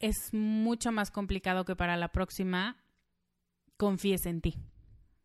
es 0.00 0.34
mucho 0.34 0.92
más 0.92 1.10
complicado 1.10 1.64
que 1.64 1.76
para 1.76 1.96
la 1.96 2.08
próxima 2.08 2.76
confíes 3.76 4.26
en 4.26 4.40
ti. 4.40 4.58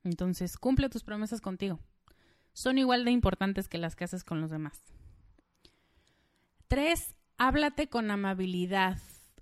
Entonces, 0.03 0.55
cumple 0.55 0.87
tus 0.87 1.03
promesas 1.03 1.41
contigo. 1.41 1.79
Son 2.53 2.77
igual 2.77 3.05
de 3.05 3.11
importantes 3.11 3.67
que 3.67 3.79
las 3.79 3.95
que 3.95 4.03
haces 4.03 4.23
con 4.23 4.39
los 4.39 4.51
demás. 4.51 4.81
Tres, 6.67 7.15
háblate 7.37 7.89
con 7.89 8.11
amabilidad, 8.11 8.99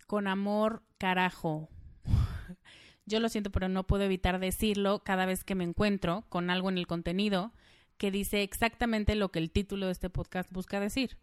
con 0.07 0.27
amor, 0.27 0.83
carajo. 0.97 1.67
Yo 3.05 3.19
lo 3.19 3.27
siento, 3.27 3.51
pero 3.51 3.67
no 3.67 3.85
puedo 3.85 4.03
evitar 4.03 4.39
decirlo 4.39 5.03
cada 5.03 5.25
vez 5.25 5.43
que 5.43 5.55
me 5.55 5.65
encuentro 5.65 6.25
con 6.29 6.49
algo 6.49 6.69
en 6.69 6.77
el 6.77 6.87
contenido 6.87 7.51
que 7.97 8.11
dice 8.11 8.43
exactamente 8.43 9.15
lo 9.15 9.29
que 9.29 9.39
el 9.39 9.51
título 9.51 9.87
de 9.87 9.91
este 9.91 10.09
podcast 10.09 10.51
busca 10.51 10.79
decir. 10.79 11.17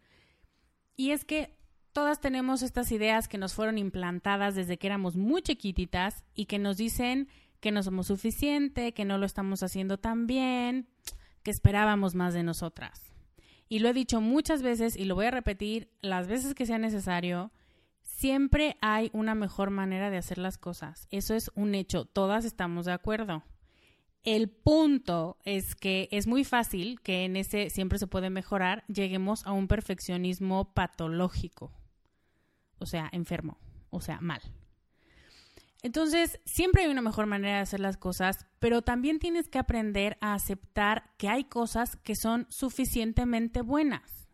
Y 0.95 1.11
es 1.11 1.25
que 1.25 1.57
todas 1.93 2.19
tenemos 2.19 2.61
estas 2.61 2.91
ideas 2.91 3.27
que 3.27 3.37
nos 3.37 3.53
fueron 3.53 3.77
implantadas 3.77 4.55
desde 4.55 4.77
que 4.77 4.87
éramos 4.87 5.15
muy 5.15 5.41
chiquititas 5.41 6.23
y 6.35 6.45
que 6.45 6.59
nos 6.59 6.77
dicen 6.77 7.29
que 7.59 7.71
no 7.71 7.81
somos 7.83 8.07
suficiente, 8.07 8.93
que 8.93 9.05
no 9.05 9.17
lo 9.17 9.25
estamos 9.25 9.63
haciendo 9.63 9.97
tan 9.97 10.27
bien, 10.27 10.87
que 11.41 11.51
esperábamos 11.51 12.13
más 12.13 12.33
de 12.33 12.43
nosotras. 12.43 13.13
Y 13.67 13.79
lo 13.79 13.89
he 13.89 13.93
dicho 13.93 14.21
muchas 14.21 14.61
veces 14.61 14.95
y 14.95 15.05
lo 15.05 15.15
voy 15.15 15.25
a 15.25 15.31
repetir 15.31 15.89
las 16.01 16.27
veces 16.27 16.53
que 16.53 16.65
sea 16.65 16.77
necesario. 16.77 17.51
Siempre 18.01 18.77
hay 18.81 19.09
una 19.13 19.33
mejor 19.33 19.71
manera 19.71 20.09
de 20.09 20.17
hacer 20.17 20.37
las 20.37 20.57
cosas. 20.57 21.07
Eso 21.09 21.33
es 21.33 21.49
un 21.55 21.73
hecho. 21.73 22.05
Todas 22.05 22.45
estamos 22.45 22.85
de 22.85 22.91
acuerdo. 22.91 23.43
El 24.25 24.49
punto 24.49 25.37
es 25.45 25.75
que 25.75 26.09
es 26.11 26.25
muy 26.25 26.43
fácil 26.43 26.99
que 27.01 27.25
en 27.25 27.35
ese 27.35 27.69
siempre 27.69 27.99
se 27.99 28.07
puede 28.07 28.31
mejorar, 28.31 28.83
lleguemos 28.87 29.45
a 29.45 29.51
un 29.51 29.67
perfeccionismo 29.67 30.73
patológico. 30.73 31.71
O 32.79 32.87
sea, 32.87 33.07
enfermo. 33.11 33.59
O 33.91 34.01
sea, 34.01 34.19
mal. 34.21 34.41
Entonces, 35.83 36.39
siempre 36.43 36.83
hay 36.83 36.89
una 36.89 37.03
mejor 37.03 37.27
manera 37.27 37.57
de 37.57 37.61
hacer 37.61 37.79
las 37.79 37.97
cosas, 37.97 38.47
pero 38.57 38.81
también 38.81 39.19
tienes 39.19 39.47
que 39.47 39.59
aprender 39.59 40.17
a 40.21 40.33
aceptar 40.33 41.13
que 41.17 41.29
hay 41.29 41.43
cosas 41.43 41.95
que 41.97 42.15
son 42.15 42.47
suficientemente 42.49 43.61
buenas. 43.61 44.27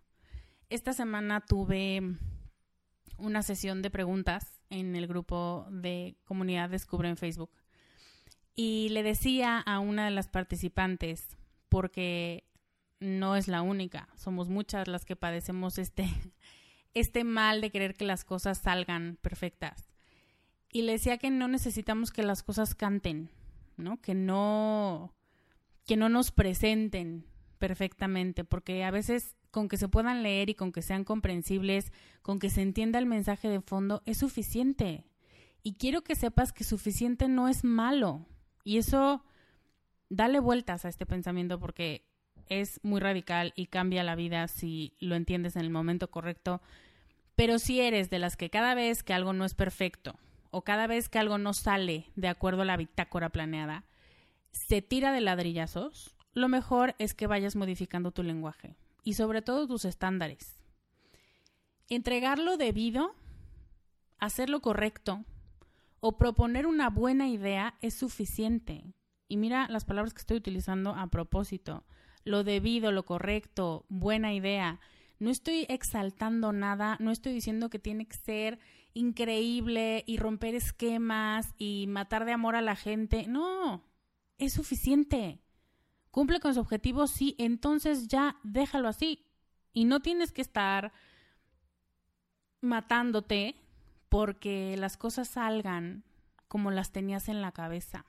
Esta 0.69 0.93
semana 0.93 1.41
tuve 1.41 2.17
una 3.17 3.43
sesión 3.43 3.81
de 3.81 3.91
preguntas 3.91 4.61
en 4.69 4.95
el 4.95 5.05
grupo 5.05 5.67
de 5.69 6.15
comunidad 6.23 6.69
Descubre 6.69 7.09
en 7.09 7.17
Facebook 7.17 7.51
y 8.55 8.89
le 8.89 9.03
decía 9.03 9.59
a 9.59 9.79
una 9.79 10.05
de 10.05 10.11
las 10.11 10.27
participantes, 10.27 11.37
porque 11.69 12.43
no 12.99 13.35
es 13.35 13.47
la 13.47 13.61
única, 13.61 14.09
somos 14.15 14.49
muchas 14.49 14.87
las 14.87 15.05
que 15.05 15.15
padecemos 15.15 15.77
este, 15.77 16.07
este 16.93 17.23
mal 17.23 17.61
de 17.61 17.71
querer 17.71 17.95
que 17.95 18.05
las 18.05 18.23
cosas 18.23 18.59
salgan 18.59 19.17
perfectas 19.21 19.91
y 20.71 20.83
le 20.83 20.93
decía 20.93 21.17
que 21.17 21.29
no 21.29 21.47
necesitamos 21.47 22.11
que 22.11 22.23
las 22.23 22.43
cosas 22.43 22.75
canten, 22.75 23.29
¿no? 23.77 24.01
Que 24.01 24.13
no 24.13 25.13
que 25.85 25.97
no 25.97 26.09
nos 26.09 26.31
presenten 26.31 27.25
perfectamente, 27.57 28.43
porque 28.43 28.83
a 28.83 28.91
veces 28.91 29.35
con 29.49 29.67
que 29.67 29.77
se 29.77 29.89
puedan 29.89 30.23
leer 30.23 30.49
y 30.49 30.55
con 30.55 30.71
que 30.71 30.81
sean 30.81 31.03
comprensibles, 31.03 31.91
con 32.21 32.39
que 32.39 32.49
se 32.49 32.61
entienda 32.61 32.99
el 32.99 33.07
mensaje 33.07 33.49
de 33.49 33.61
fondo, 33.61 34.01
es 34.05 34.19
suficiente. 34.19 35.05
Y 35.63 35.73
quiero 35.73 36.03
que 36.03 36.15
sepas 36.15 36.53
que 36.53 36.63
suficiente 36.63 37.27
no 37.27 37.49
es 37.49 37.63
malo. 37.63 38.25
Y 38.63 38.77
eso, 38.77 39.23
dale 40.09 40.39
vueltas 40.39 40.85
a 40.85 40.89
este 40.89 41.05
pensamiento 41.05 41.59
porque 41.59 42.05
es 42.49 42.79
muy 42.83 42.99
radical 42.99 43.53
y 43.55 43.67
cambia 43.67 44.03
la 44.03 44.15
vida 44.15 44.47
si 44.47 44.93
lo 44.99 45.15
entiendes 45.15 45.55
en 45.55 45.61
el 45.61 45.69
momento 45.69 46.11
correcto. 46.11 46.61
Pero 47.35 47.59
si 47.59 47.79
eres 47.79 48.09
de 48.09 48.19
las 48.19 48.37
que 48.37 48.49
cada 48.49 48.75
vez 48.75 49.03
que 49.03 49.13
algo 49.13 49.33
no 49.33 49.45
es 49.45 49.53
perfecto, 49.53 50.19
o 50.51 50.63
cada 50.63 50.85
vez 50.85 51.09
que 51.09 51.17
algo 51.17 51.37
no 51.37 51.53
sale 51.53 52.11
de 52.15 52.27
acuerdo 52.27 52.63
a 52.63 52.65
la 52.65 52.77
bitácora 52.77 53.29
planeada, 53.29 53.85
se 54.51 54.81
tira 54.81 55.13
de 55.13 55.21
ladrillazos, 55.21 56.13
lo 56.33 56.49
mejor 56.49 56.93
es 56.99 57.13
que 57.13 57.27
vayas 57.27 57.55
modificando 57.55 58.11
tu 58.11 58.21
lenguaje 58.21 58.75
y 59.03 59.13
sobre 59.13 59.41
todo 59.41 59.65
tus 59.65 59.85
estándares. 59.85 60.55
Entregarlo 61.89 62.57
debido, 62.57 63.15
hacerlo 64.19 64.61
correcto 64.61 65.23
o 66.01 66.17
proponer 66.17 66.67
una 66.67 66.89
buena 66.89 67.29
idea 67.29 67.75
es 67.81 67.93
suficiente. 67.93 68.83
Y 69.29 69.37
mira 69.37 69.67
las 69.69 69.85
palabras 69.85 70.13
que 70.13 70.19
estoy 70.19 70.37
utilizando 70.37 70.93
a 70.95 71.07
propósito. 71.07 71.85
Lo 72.25 72.43
debido, 72.43 72.91
lo 72.91 73.05
correcto, 73.05 73.85
buena 73.87 74.33
idea. 74.33 74.81
No 75.19 75.29
estoy 75.29 75.65
exaltando 75.69 76.51
nada, 76.51 76.97
no 76.99 77.11
estoy 77.11 77.33
diciendo 77.33 77.69
que 77.69 77.79
tiene 77.79 78.07
que 78.07 78.17
ser 78.17 78.59
increíble 78.93 80.03
y 80.07 80.17
romper 80.17 80.55
esquemas 80.55 81.53
y 81.57 81.85
matar 81.87 82.25
de 82.25 82.33
amor 82.33 82.55
a 82.55 82.61
la 82.61 82.75
gente. 82.75 83.27
No, 83.27 83.83
es 84.37 84.53
suficiente. 84.53 85.39
Cumple 86.09 86.39
con 86.39 86.53
su 86.53 86.59
objetivo, 86.59 87.07
sí, 87.07 87.35
entonces 87.37 88.07
ya 88.07 88.37
déjalo 88.43 88.87
así. 88.87 89.27
Y 89.71 89.85
no 89.85 90.01
tienes 90.01 90.31
que 90.31 90.41
estar 90.41 90.91
matándote 92.59 93.55
porque 94.11 94.75
las 94.77 94.97
cosas 94.97 95.29
salgan 95.29 96.03
como 96.49 96.69
las 96.69 96.91
tenías 96.91 97.29
en 97.29 97.41
la 97.41 97.53
cabeza. 97.53 98.03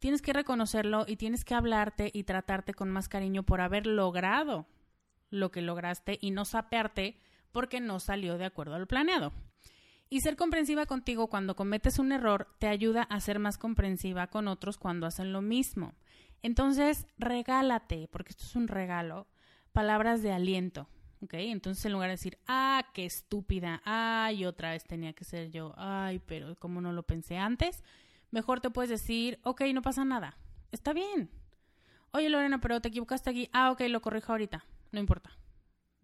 Tienes 0.00 0.20
que 0.20 0.34
reconocerlo 0.34 1.06
y 1.08 1.16
tienes 1.16 1.46
que 1.46 1.54
hablarte 1.54 2.10
y 2.12 2.24
tratarte 2.24 2.74
con 2.74 2.90
más 2.90 3.08
cariño 3.08 3.42
por 3.42 3.62
haber 3.62 3.86
logrado 3.86 4.66
lo 5.30 5.50
que 5.50 5.62
lograste 5.62 6.18
y 6.20 6.30
no 6.30 6.44
sapearte 6.44 7.18
porque 7.52 7.80
no 7.80 8.00
salió 8.00 8.36
de 8.36 8.44
acuerdo 8.44 8.74
al 8.74 8.86
planeado. 8.86 9.32
Y 10.10 10.20
ser 10.20 10.36
comprensiva 10.36 10.84
contigo 10.84 11.28
cuando 11.28 11.56
cometes 11.56 11.98
un 11.98 12.12
error 12.12 12.54
te 12.58 12.68
ayuda 12.68 13.04
a 13.04 13.18
ser 13.20 13.38
más 13.38 13.56
comprensiva 13.56 14.26
con 14.26 14.46
otros 14.46 14.76
cuando 14.76 15.06
hacen 15.06 15.32
lo 15.32 15.40
mismo. 15.40 15.94
Entonces, 16.42 17.06
regálate, 17.16 18.08
porque 18.12 18.32
esto 18.32 18.44
es 18.44 18.54
un 18.56 18.68
regalo, 18.68 19.26
palabras 19.72 20.22
de 20.22 20.32
aliento. 20.32 20.86
¿Ok? 21.22 21.34
Entonces, 21.34 21.84
en 21.86 21.92
lugar 21.92 22.08
de 22.08 22.14
decir, 22.14 22.38
ah, 22.46 22.84
qué 22.92 23.06
estúpida, 23.06 23.80
ay, 23.84 24.44
otra 24.44 24.70
vez 24.70 24.84
tenía 24.84 25.12
que 25.14 25.24
ser 25.24 25.50
yo, 25.50 25.74
ay, 25.76 26.18
pero 26.20 26.54
como 26.56 26.80
no 26.80 26.92
lo 26.92 27.04
pensé 27.04 27.38
antes, 27.38 27.82
mejor 28.30 28.60
te 28.60 28.70
puedes 28.70 28.90
decir, 28.90 29.40
ok, 29.42 29.62
no 29.72 29.82
pasa 29.82 30.04
nada, 30.04 30.36
está 30.72 30.92
bien. 30.92 31.30
Oye, 32.12 32.28
Lorena, 32.28 32.60
pero 32.60 32.80
te 32.80 32.88
equivocaste 32.88 33.30
aquí, 33.30 33.48
ah, 33.52 33.70
ok, 33.70 33.82
lo 33.88 34.02
corrijo 34.02 34.32
ahorita, 34.32 34.66
no 34.92 35.00
importa. 35.00 35.30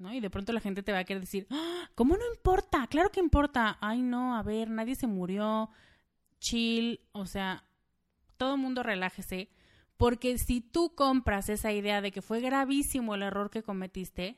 ¿no? 0.03 0.13
Y 0.13 0.21
de 0.21 0.31
pronto 0.31 0.53
la 0.53 0.61
gente 0.61 0.83
te 0.83 0.93
va 0.93 0.99
a 0.99 1.05
querer 1.05 1.23
decir, 1.23 1.47
¡Ah! 1.51 1.89
¿cómo 1.95 2.17
no 2.17 2.27
importa? 2.35 2.87
Claro 2.89 3.11
que 3.11 3.21
importa. 3.21 3.79
Ay, 3.81 4.03
no, 4.03 4.37
a 4.37 4.43
ver, 4.43 4.69
nadie 4.69 4.97
se 4.97 5.07
murió. 5.07 5.71
Chill, 6.41 7.01
o 7.13 7.25
sea, 7.25 7.65
todo 8.37 8.57
el 8.57 8.61
mundo 8.61 8.83
relájese. 8.83 9.49
Porque 9.97 10.37
si 10.39 10.61
tú 10.61 10.95
compras 10.95 11.49
esa 11.49 11.73
idea 11.73 12.01
de 12.01 12.11
que 12.11 12.23
fue 12.23 12.41
gravísimo 12.41 13.15
el 13.15 13.23
error 13.23 13.51
que 13.51 13.63
cometiste 13.63 14.37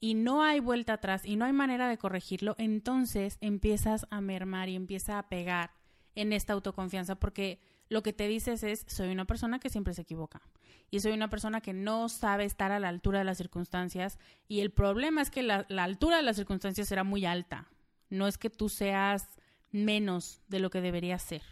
y 0.00 0.14
no 0.14 0.42
hay 0.42 0.60
vuelta 0.60 0.94
atrás 0.94 1.24
y 1.24 1.36
no 1.36 1.44
hay 1.44 1.52
manera 1.52 1.88
de 1.88 1.98
corregirlo, 1.98 2.54
entonces 2.58 3.38
empiezas 3.40 4.06
a 4.10 4.20
mermar 4.20 4.68
y 4.68 4.76
empieza 4.76 5.18
a 5.18 5.28
pegar 5.28 5.70
en 6.14 6.32
esta 6.32 6.52
autoconfianza 6.52 7.14
porque 7.16 7.60
lo 7.88 8.02
que 8.02 8.12
te 8.12 8.26
dices 8.26 8.62
es, 8.62 8.84
soy 8.88 9.10
una 9.10 9.26
persona 9.26 9.58
que 9.58 9.70
siempre 9.70 9.94
se 9.94 10.02
equivoca 10.02 10.42
y 10.90 11.00
soy 11.00 11.12
una 11.12 11.30
persona 11.30 11.60
que 11.60 11.72
no 11.72 12.08
sabe 12.08 12.44
estar 12.44 12.72
a 12.72 12.80
la 12.80 12.88
altura 12.88 13.20
de 13.20 13.24
las 13.24 13.38
circunstancias 13.38 14.18
y 14.48 14.60
el 14.60 14.70
problema 14.70 15.22
es 15.22 15.30
que 15.30 15.42
la, 15.42 15.66
altura 15.78 16.16
de 16.16 16.22
las 16.22 16.36
circunstancias 16.36 16.88
será 16.88 17.04
muy 17.04 17.24
alta, 17.24 17.68
no 18.08 18.26
es 18.26 18.38
que 18.38 18.50
tú 18.50 18.68
seas 18.68 19.28
menos 19.70 20.42
de 20.48 20.60
lo 20.60 20.70
que 20.70 20.80
deberías 20.80 21.22
ser, 21.22 21.42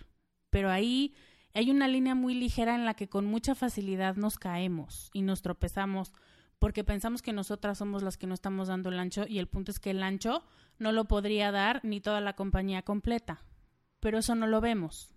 pero 0.50 0.70
ahí 0.70 1.14
hay 1.52 1.70
una 1.70 1.88
línea 1.88 2.14
muy 2.14 2.34
ligera 2.34 2.74
en 2.74 2.84
la 2.84 2.94
que 2.94 3.08
con 3.08 3.26
mucha 3.26 3.54
facilidad 3.54 4.16
nos 4.16 4.38
caemos 4.38 5.10
y 5.12 5.22
nos 5.22 5.42
tropezamos 5.42 6.12
porque 6.64 6.82
pensamos 6.82 7.20
que 7.20 7.34
nosotras 7.34 7.76
somos 7.76 8.02
las 8.02 8.16
que 8.16 8.26
no 8.26 8.32
estamos 8.32 8.68
dando 8.68 8.88
el 8.88 8.98
ancho 8.98 9.26
y 9.28 9.38
el 9.38 9.48
punto 9.48 9.70
es 9.70 9.78
que 9.78 9.90
el 9.90 10.02
ancho 10.02 10.42
no 10.78 10.92
lo 10.92 11.04
podría 11.04 11.52
dar 11.52 11.84
ni 11.84 12.00
toda 12.00 12.22
la 12.22 12.36
compañía 12.36 12.80
completa, 12.80 13.44
pero 14.00 14.16
eso 14.16 14.34
no 14.34 14.46
lo 14.46 14.62
vemos. 14.62 15.14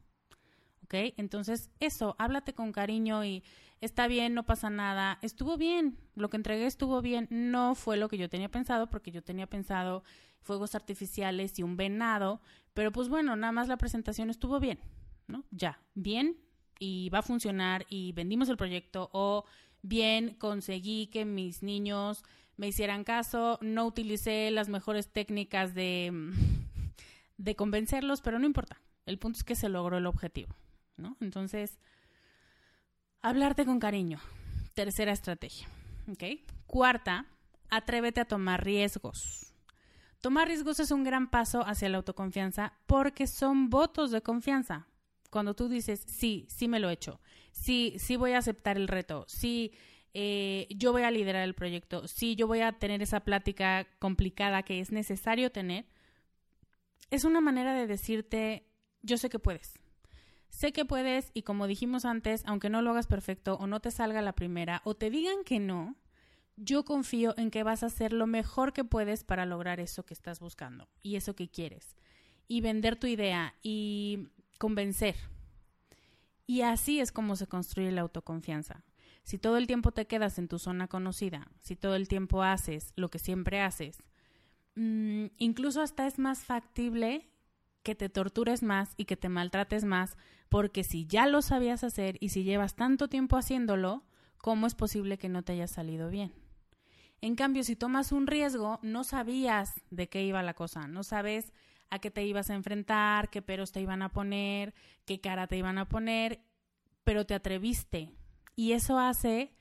¿ok? 0.84 1.14
Entonces, 1.16 1.72
eso, 1.80 2.18
háblate 2.20 2.54
con 2.54 2.74
cariño 2.74 3.24
y 3.24 3.46
está 3.80 4.10
bien, 4.10 4.34
no 4.34 4.46
pasa 4.46 4.70
nada, 4.70 5.20
estuvo 5.22 5.56
bien, 5.56 5.98
lo 6.16 6.30
que 6.30 6.36
entregué 6.36 6.66
estuvo 6.66 7.02
bien, 7.02 7.30
no 7.30 7.76
fue 7.76 7.96
lo 7.96 8.10
que 8.10 8.18
yo 8.18 8.28
tenía 8.28 8.52
pensado, 8.52 8.90
porque 8.90 9.12
yo 9.12 9.24
tenía 9.24 9.48
pensado 9.48 10.04
fuegos 10.42 10.76
artificiales 10.76 11.58
y 11.60 11.64
un 11.64 11.78
venado, 11.78 12.42
pero 12.74 12.92
pues 12.92 13.08
bueno, 13.08 13.38
nada 13.38 13.54
más 13.54 13.70
la 13.70 13.78
presentación 13.78 14.30
estuvo 14.30 14.60
bien, 14.60 14.80
¿no? 15.28 15.46
Ya, 15.52 15.80
bien, 15.96 16.42
y 16.78 17.10
va 17.10 17.20
a 17.20 17.24
funcionar 17.24 17.86
y 17.90 18.12
vendimos 18.12 18.50
el 18.50 18.58
proyecto 18.58 19.10
o 19.14 19.46
bien, 19.82 20.36
conseguí 20.36 21.08
que 21.08 21.26
mis 21.26 21.64
niños 21.64 22.24
me 22.58 22.68
hicieran 22.68 23.04
caso, 23.04 23.60
no 23.62 23.86
utilicé 23.86 24.50
las 24.52 24.70
mejores 24.70 25.12
técnicas 25.12 25.74
de, 25.74 26.12
de 27.38 27.56
convencerlos, 27.56 28.22
pero 28.22 28.40
no 28.40 28.46
importa. 28.46 28.82
El 29.06 29.20
punto 29.20 29.38
es 29.38 29.44
que 29.44 29.56
se 29.56 29.70
logró 29.70 29.98
el 29.98 30.06
objetivo, 30.06 30.56
¿no? 30.98 31.16
Entonces, 31.22 31.80
hablarte 33.22 33.66
con 33.66 33.80
cariño. 33.80 34.20
Tercera 34.74 35.12
estrategia, 35.12 35.68
¿ok? 36.12 36.24
Cuarta, 36.66 37.26
atrévete 37.70 38.22
a 38.22 38.26
tomar 38.26 38.64
riesgos. 38.64 39.54
Tomar 40.22 40.48
riesgos 40.48 40.80
es 40.80 40.92
un 40.92 41.04
gran 41.04 41.30
paso 41.30 41.66
hacia 41.66 41.90
la 41.90 41.98
autoconfianza 41.98 42.74
porque 42.86 43.28
son 43.28 43.70
votos 43.70 44.12
de 44.12 44.22
confianza. 44.22 44.88
Cuando 45.38 45.54
tú 45.54 45.70
dices, 45.70 46.04
sí, 46.08 46.48
sí 46.50 46.68
me 46.68 46.80
lo 46.80 46.90
he 46.90 46.94
hecho, 46.94 47.22
sí, 47.52 47.94
sí 48.00 48.16
voy 48.16 48.32
a 48.32 48.40
aceptar 48.40 48.76
el 48.76 48.88
reto, 48.88 49.24
sí, 49.28 49.72
eh, 50.16 50.66
yo 50.72 50.92
voy 50.92 51.04
a 51.04 51.12
liderar 51.12 51.44
el 51.44 51.54
proyecto, 51.54 52.08
sí, 52.08 52.36
yo 52.36 52.48
voy 52.48 52.62
a 52.62 52.72
tener 52.72 53.04
esa 53.04 53.20
plática 53.20 53.86
complicada 54.00 54.64
que 54.64 54.80
es 54.80 54.92
necesario 54.92 55.52
tener, 55.52 55.86
es 57.12 57.24
una 57.24 57.40
manera 57.40 57.76
de 57.76 57.86
decirte, 57.86 58.66
yo 59.04 59.20
sé 59.20 59.30
que 59.30 59.38
puedes. 59.38 59.76
Sé 60.50 60.74
que 60.74 60.86
puedes 60.86 61.30
y 61.36 61.44
como 61.44 61.68
dijimos 61.68 62.04
antes, 62.04 62.42
aunque 62.48 62.72
no 62.72 62.82
lo 62.82 62.90
hagas 62.90 63.06
perfecto 63.06 63.58
o 63.58 63.68
no 63.68 63.80
te 63.80 63.92
salga 63.92 64.24
la 64.24 64.34
primera 64.34 64.82
o 64.86 64.96
te 64.96 65.12
digan 65.12 65.44
que 65.46 65.60
no, 65.60 65.98
yo 66.56 66.84
confío 66.84 67.36
en 67.38 67.52
que 67.52 67.62
vas 67.62 67.84
a 67.84 67.86
hacer 67.86 68.12
lo 68.12 68.26
mejor 68.26 68.74
que 68.74 68.84
puedes 68.84 69.24
para 69.24 69.46
lograr 69.46 69.80
eso 69.80 70.04
que 70.04 70.16
estás 70.16 70.40
buscando 70.40 70.90
y 71.04 71.16
eso 71.16 71.36
que 71.36 71.48
quieres. 71.48 71.96
Y 72.48 72.62
vender 72.62 72.96
tu 72.96 73.06
idea 73.06 73.54
y 73.62 74.30
convencer. 74.58 75.16
Y 76.46 76.62
así 76.62 77.00
es 77.00 77.12
como 77.12 77.36
se 77.36 77.48
construye 77.48 77.92
la 77.92 78.02
autoconfianza. 78.02 78.84
Si 79.24 79.38
todo 79.38 79.58
el 79.58 79.68
tiempo 79.68 79.92
te 79.92 80.08
quedas 80.08 80.40
en 80.40 80.48
tu 80.48 80.58
zona 80.58 80.88
conocida, 80.88 81.52
si 81.62 81.76
todo 81.76 81.96
el 81.96 82.08
tiempo 82.08 82.44
haces 82.44 82.94
lo 82.96 83.10
que 83.10 83.20
siempre 83.20 83.60
haces, 83.62 84.02
mm, 84.76 85.26
incluso 85.38 85.82
hasta 85.82 86.08
es 86.08 86.18
más 86.18 86.46
factible 86.46 87.30
que 87.84 87.96
te 87.96 88.08
tortures 88.08 88.64
más 88.64 88.94
y 88.96 89.06
que 89.06 89.18
te 89.18 89.30
maltrates 89.30 89.84
más, 89.84 90.18
porque 90.50 90.84
si 90.84 91.06
ya 91.08 91.28
lo 91.28 91.42
sabías 91.42 91.84
hacer 91.84 92.18
y 92.22 92.30
si 92.30 92.44
llevas 92.44 92.76
tanto 92.76 93.10
tiempo 93.10 93.38
haciéndolo, 93.38 94.06
¿cómo 94.38 94.68
es 94.68 94.76
posible 94.76 95.18
que 95.18 95.30
no 95.30 95.44
te 95.44 95.54
haya 95.54 95.68
salido 95.68 96.10
bien? 96.10 96.34
En 97.20 97.36
cambio, 97.36 97.64
si 97.64 97.76
tomas 97.76 98.12
un 98.12 98.28
riesgo, 98.28 98.80
no 98.82 99.04
sabías 99.04 99.82
de 99.90 100.08
qué 100.08 100.24
iba 100.24 100.44
la 100.44 100.54
cosa, 100.54 100.88
no 100.88 101.04
sabes 101.04 101.52
a 101.90 102.00
qué 102.00 102.12
te 102.12 102.26
ibas 102.26 102.50
a 102.50 102.56
enfrentar, 102.56 103.30
qué 103.30 103.42
peros 103.42 103.72
te 103.72 103.82
iban 103.82 104.02
a 104.02 104.10
poner, 104.10 104.74
qué 105.06 105.20
cara 105.22 105.48
te 105.48 105.58
iban 105.58 105.78
a 105.78 105.88
poner, 105.88 106.42
pero 107.04 107.26
te 107.26 107.34
atreviste. 107.34 108.12
Y 108.56 108.74
eso 108.74 109.00
hace 109.00 109.54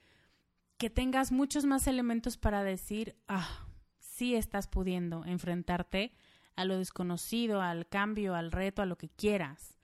que 0.78 0.90
tengas 0.90 1.32
muchos 1.32 1.64
más 1.64 1.86
elementos 1.86 2.36
para 2.36 2.62
decir, 2.62 3.16
ah, 3.28 3.66
sí 3.98 4.34
estás 4.34 4.68
pudiendo 4.68 5.24
enfrentarte 5.24 6.12
a 6.54 6.64
lo 6.64 6.78
desconocido, 6.78 7.60
al 7.60 7.86
cambio, 7.86 8.34
al 8.34 8.50
reto, 8.50 8.82
a 8.82 8.86
lo 8.86 8.96
que 8.96 9.08
quieras. 9.08 9.78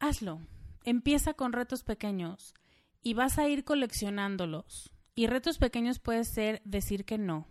Hazlo. 0.00 0.40
Empieza 0.84 1.32
con 1.34 1.52
retos 1.52 1.82
pequeños 1.82 2.54
y 3.02 3.14
vas 3.14 3.38
a 3.38 3.48
ir 3.48 3.64
coleccionándolos 3.64 4.94
y 5.14 5.28
retos 5.28 5.58
pequeños 5.58 5.98
puede 5.98 6.24
ser 6.24 6.60
decir 6.64 7.04
que 7.04 7.18
no, 7.18 7.46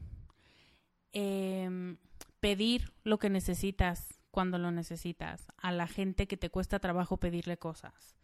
em, 1.13 1.97
pedir 2.43 2.91
lo 3.06 3.19
que 3.19 3.29
necesitas 3.29 4.19
cuando 4.29 4.58
lo 4.58 4.69
necesitas, 4.69 5.47
a 5.56 5.71
la 5.71 5.88
gente 5.88 6.27
que 6.27 6.36
te 6.36 6.49
cuesta 6.49 6.79
trabajo 6.79 7.15
pedirle 7.15 7.56
cosas. 7.56 8.17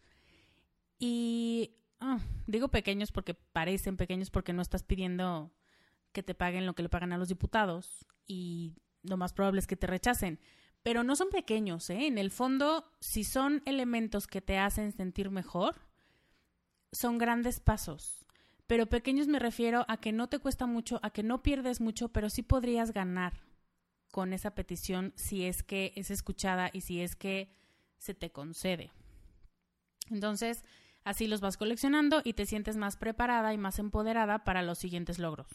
Y 0.98 1.78
ah, 2.00 2.18
digo 2.46 2.68
pequeños 2.68 3.12
porque 3.12 3.32
parecen 3.32 3.96
pequeños 3.96 4.28
porque 4.28 4.52
no 4.52 4.60
estás 4.60 4.82
pidiendo 4.82 5.54
que 6.12 6.22
te 6.22 6.34
paguen 6.34 6.66
lo 6.66 6.74
que 6.74 6.82
le 6.82 6.90
pagan 6.90 7.14
a 7.14 7.16
los 7.16 7.28
diputados 7.28 8.04
y 8.26 8.74
lo 9.02 9.16
más 9.16 9.32
probable 9.32 9.60
es 9.60 9.66
que 9.66 9.76
te 9.76 9.86
rechacen. 9.86 10.38
Pero 10.82 11.02
no 11.02 11.16
son 11.16 11.30
pequeños, 11.30 11.88
¿eh? 11.88 12.06
En 12.06 12.18
el 12.18 12.30
fondo, 12.30 12.92
si 13.00 13.24
son 13.24 13.62
elementos 13.64 14.26
que 14.26 14.42
te 14.42 14.58
hacen 14.58 14.92
sentir 14.92 15.30
mejor, 15.30 15.76
son 16.92 17.16
grandes 17.16 17.58
pasos 17.58 18.26
pero 18.66 18.86
pequeños 18.86 19.26
me 19.26 19.40
refiero 19.40 19.84
a 19.88 19.96
que 19.96 20.12
no 20.12 20.28
te 20.28 20.38
cuesta 20.38 20.64
mucho, 20.64 21.00
a 21.02 21.10
que 21.10 21.24
no 21.24 21.42
pierdes 21.42 21.80
mucho, 21.80 22.10
pero 22.10 22.30
sí 22.30 22.44
podrías 22.44 22.92
ganar 22.92 23.49
con 24.10 24.32
esa 24.32 24.54
petición 24.54 25.12
si 25.16 25.44
es 25.44 25.62
que 25.62 25.92
es 25.96 26.10
escuchada 26.10 26.70
y 26.72 26.82
si 26.82 27.00
es 27.00 27.16
que 27.16 27.52
se 27.98 28.14
te 28.14 28.30
concede. 28.30 28.90
Entonces, 30.10 30.64
así 31.04 31.26
los 31.26 31.40
vas 31.40 31.56
coleccionando 31.56 32.20
y 32.24 32.32
te 32.32 32.46
sientes 32.46 32.76
más 32.76 32.96
preparada 32.96 33.52
y 33.54 33.58
más 33.58 33.78
empoderada 33.78 34.44
para 34.44 34.62
los 34.62 34.78
siguientes 34.78 35.18
logros. 35.18 35.48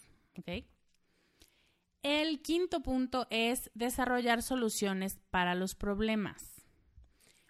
El 2.03 2.41
quinto 2.41 2.81
punto 2.81 3.27
es 3.29 3.71
desarrollar 3.73 4.41
soluciones 4.41 5.17
para 5.31 5.55
los 5.55 5.75
problemas. 5.75 6.63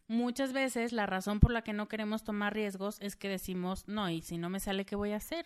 Muchas 0.07 0.53
veces 0.53 0.93
la 0.93 1.07
razón 1.07 1.39
por 1.39 1.51
la 1.51 1.63
que 1.63 1.73
no 1.73 1.87
queremos 1.87 2.23
tomar 2.23 2.53
riesgos 2.53 2.97
es 3.01 3.15
que 3.15 3.27
decimos, 3.27 3.87
no, 3.87 4.09
y 4.09 4.21
si 4.21 4.37
no 4.37 4.49
me 4.49 4.59
sale, 4.59 4.85
¿qué 4.85 4.95
voy 4.95 5.11
a 5.11 5.17
hacer? 5.17 5.45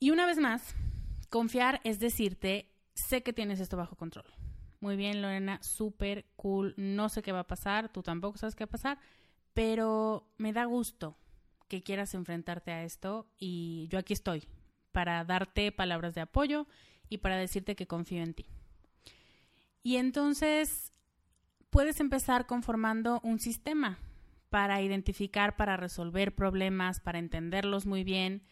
Y 0.00 0.10
una 0.10 0.26
vez 0.26 0.38
más, 0.38 0.74
confiar 1.28 1.80
es 1.84 2.00
decirte, 2.00 2.71
sé 2.94 3.22
que 3.22 3.32
tienes 3.32 3.60
esto 3.60 3.76
bajo 3.76 3.96
control. 3.96 4.26
Muy 4.80 4.96
bien, 4.96 5.22
Lorena, 5.22 5.62
súper 5.62 6.26
cool. 6.36 6.74
No 6.76 7.08
sé 7.08 7.22
qué 7.22 7.32
va 7.32 7.40
a 7.40 7.46
pasar, 7.46 7.92
tú 7.92 8.02
tampoco 8.02 8.38
sabes 8.38 8.54
qué 8.54 8.64
va 8.64 8.68
a 8.68 8.72
pasar, 8.72 8.98
pero 9.54 10.32
me 10.38 10.52
da 10.52 10.64
gusto 10.64 11.16
que 11.68 11.82
quieras 11.82 12.14
enfrentarte 12.14 12.70
a 12.72 12.84
esto 12.84 13.26
y 13.38 13.86
yo 13.88 13.98
aquí 13.98 14.12
estoy 14.12 14.48
para 14.90 15.24
darte 15.24 15.72
palabras 15.72 16.14
de 16.14 16.20
apoyo 16.20 16.66
y 17.08 17.18
para 17.18 17.36
decirte 17.36 17.76
que 17.76 17.86
confío 17.86 18.22
en 18.22 18.34
ti. 18.34 18.46
Y 19.82 19.96
entonces 19.96 20.92
puedes 21.70 22.00
empezar 22.00 22.46
conformando 22.46 23.20
un 23.22 23.38
sistema 23.38 23.98
para 24.50 24.82
identificar, 24.82 25.56
para 25.56 25.76
resolver 25.76 26.34
problemas, 26.34 27.00
para 27.00 27.18
entenderlos 27.18 27.86
muy 27.86 28.04
bien. 28.04 28.42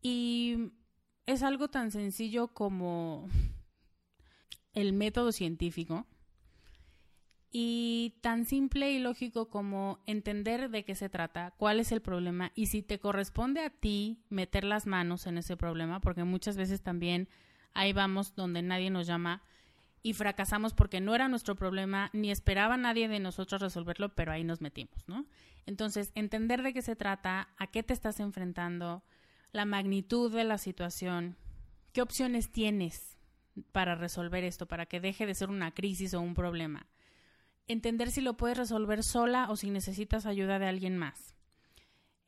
Y 0.00 0.72
es 1.26 1.42
algo 1.42 1.68
tan 1.68 1.90
sencillo 1.90 2.48
como 2.48 3.28
el 4.74 4.92
método 4.92 5.32
científico 5.32 6.06
y 7.50 8.14
tan 8.22 8.46
simple 8.46 8.92
y 8.92 8.98
lógico 8.98 9.50
como 9.50 10.02
entender 10.06 10.70
de 10.70 10.84
qué 10.84 10.94
se 10.94 11.10
trata, 11.10 11.52
cuál 11.58 11.80
es 11.80 11.92
el 11.92 12.00
problema 12.00 12.50
y 12.54 12.66
si 12.66 12.82
te 12.82 12.98
corresponde 12.98 13.60
a 13.60 13.70
ti 13.70 14.24
meter 14.30 14.64
las 14.64 14.86
manos 14.86 15.26
en 15.26 15.36
ese 15.36 15.56
problema, 15.56 16.00
porque 16.00 16.24
muchas 16.24 16.56
veces 16.56 16.82
también 16.82 17.28
ahí 17.74 17.92
vamos 17.92 18.34
donde 18.34 18.62
nadie 18.62 18.90
nos 18.90 19.06
llama 19.06 19.42
y 20.02 20.14
fracasamos 20.14 20.74
porque 20.74 21.00
no 21.00 21.14
era 21.14 21.28
nuestro 21.28 21.54
problema, 21.54 22.10
ni 22.12 22.30
esperaba 22.30 22.76
nadie 22.76 23.06
de 23.08 23.20
nosotros 23.20 23.60
resolverlo, 23.60 24.14
pero 24.14 24.32
ahí 24.32 24.44
nos 24.44 24.60
metimos, 24.60 25.06
¿no? 25.06 25.26
Entonces, 25.64 26.10
entender 26.16 26.62
de 26.62 26.72
qué 26.72 26.82
se 26.82 26.96
trata, 26.96 27.50
a 27.56 27.68
qué 27.68 27.84
te 27.84 27.92
estás 27.92 28.18
enfrentando, 28.18 29.04
la 29.52 29.64
magnitud 29.64 30.32
de 30.32 30.44
la 30.44 30.58
situación, 30.58 31.36
qué 31.92 32.02
opciones 32.02 32.50
tienes 32.50 33.18
para 33.72 33.94
resolver 33.94 34.44
esto, 34.44 34.66
para 34.66 34.86
que 34.86 35.00
deje 35.00 35.26
de 35.26 35.34
ser 35.34 35.50
una 35.50 35.72
crisis 35.72 36.14
o 36.14 36.20
un 36.20 36.34
problema. 36.34 36.86
Entender 37.68 38.10
si 38.10 38.20
lo 38.20 38.36
puedes 38.36 38.58
resolver 38.58 39.02
sola 39.02 39.46
o 39.50 39.56
si 39.56 39.70
necesitas 39.70 40.26
ayuda 40.26 40.58
de 40.58 40.66
alguien 40.66 40.96
más. 40.96 41.36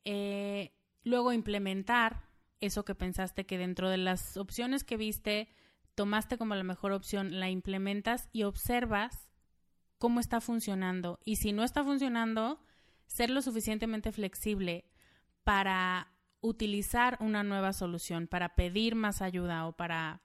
Eh, 0.04 0.72
luego 1.02 1.32
implementar 1.32 2.28
eso 2.60 2.84
que 2.84 2.94
pensaste 2.94 3.46
que 3.46 3.58
dentro 3.58 3.88
de 3.88 3.96
las 3.96 4.36
opciones 4.36 4.84
que 4.84 4.96
viste, 4.96 5.48
tomaste 5.94 6.38
como 6.38 6.54
la 6.54 6.62
mejor 6.62 6.92
opción, 6.92 7.40
la 7.40 7.50
implementas 7.50 8.28
y 8.32 8.42
observas 8.44 9.30
cómo 9.98 10.20
está 10.20 10.40
funcionando. 10.40 11.18
Y 11.24 11.36
si 11.36 11.52
no 11.52 11.62
está 11.62 11.84
funcionando, 11.84 12.60
ser 13.06 13.30
lo 13.30 13.42
suficientemente 13.42 14.12
flexible 14.12 14.84
para 15.42 16.13
utilizar 16.44 17.16
una 17.20 17.42
nueva 17.42 17.72
solución, 17.72 18.26
para 18.26 18.54
pedir 18.54 18.94
más 18.94 19.22
ayuda 19.22 19.66
o 19.66 19.72
para 19.72 20.20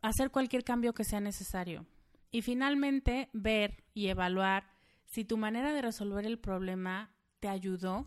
hacer 0.00 0.32
cualquier 0.32 0.64
cambio 0.64 0.94
que 0.94 1.04
sea 1.04 1.20
necesario. 1.20 1.86
Y 2.32 2.42
finalmente, 2.42 3.30
ver 3.32 3.84
y 3.94 4.08
evaluar 4.08 4.68
si 5.04 5.24
tu 5.24 5.36
manera 5.36 5.72
de 5.72 5.80
resolver 5.80 6.26
el 6.26 6.40
problema 6.40 7.14
te 7.38 7.48
ayudó, 7.48 8.06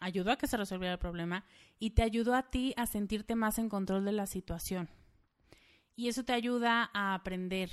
ayudó 0.00 0.32
a 0.32 0.38
que 0.38 0.46
se 0.46 0.56
resolviera 0.56 0.94
el 0.94 0.98
problema 0.98 1.44
y 1.78 1.90
te 1.90 2.02
ayudó 2.02 2.34
a 2.34 2.50
ti 2.50 2.72
a 2.78 2.86
sentirte 2.86 3.34
más 3.34 3.58
en 3.58 3.68
control 3.68 4.06
de 4.06 4.12
la 4.12 4.26
situación. 4.26 4.88
Y 5.94 6.08
eso 6.08 6.24
te 6.24 6.32
ayuda 6.32 6.90
a 6.94 7.12
aprender 7.12 7.70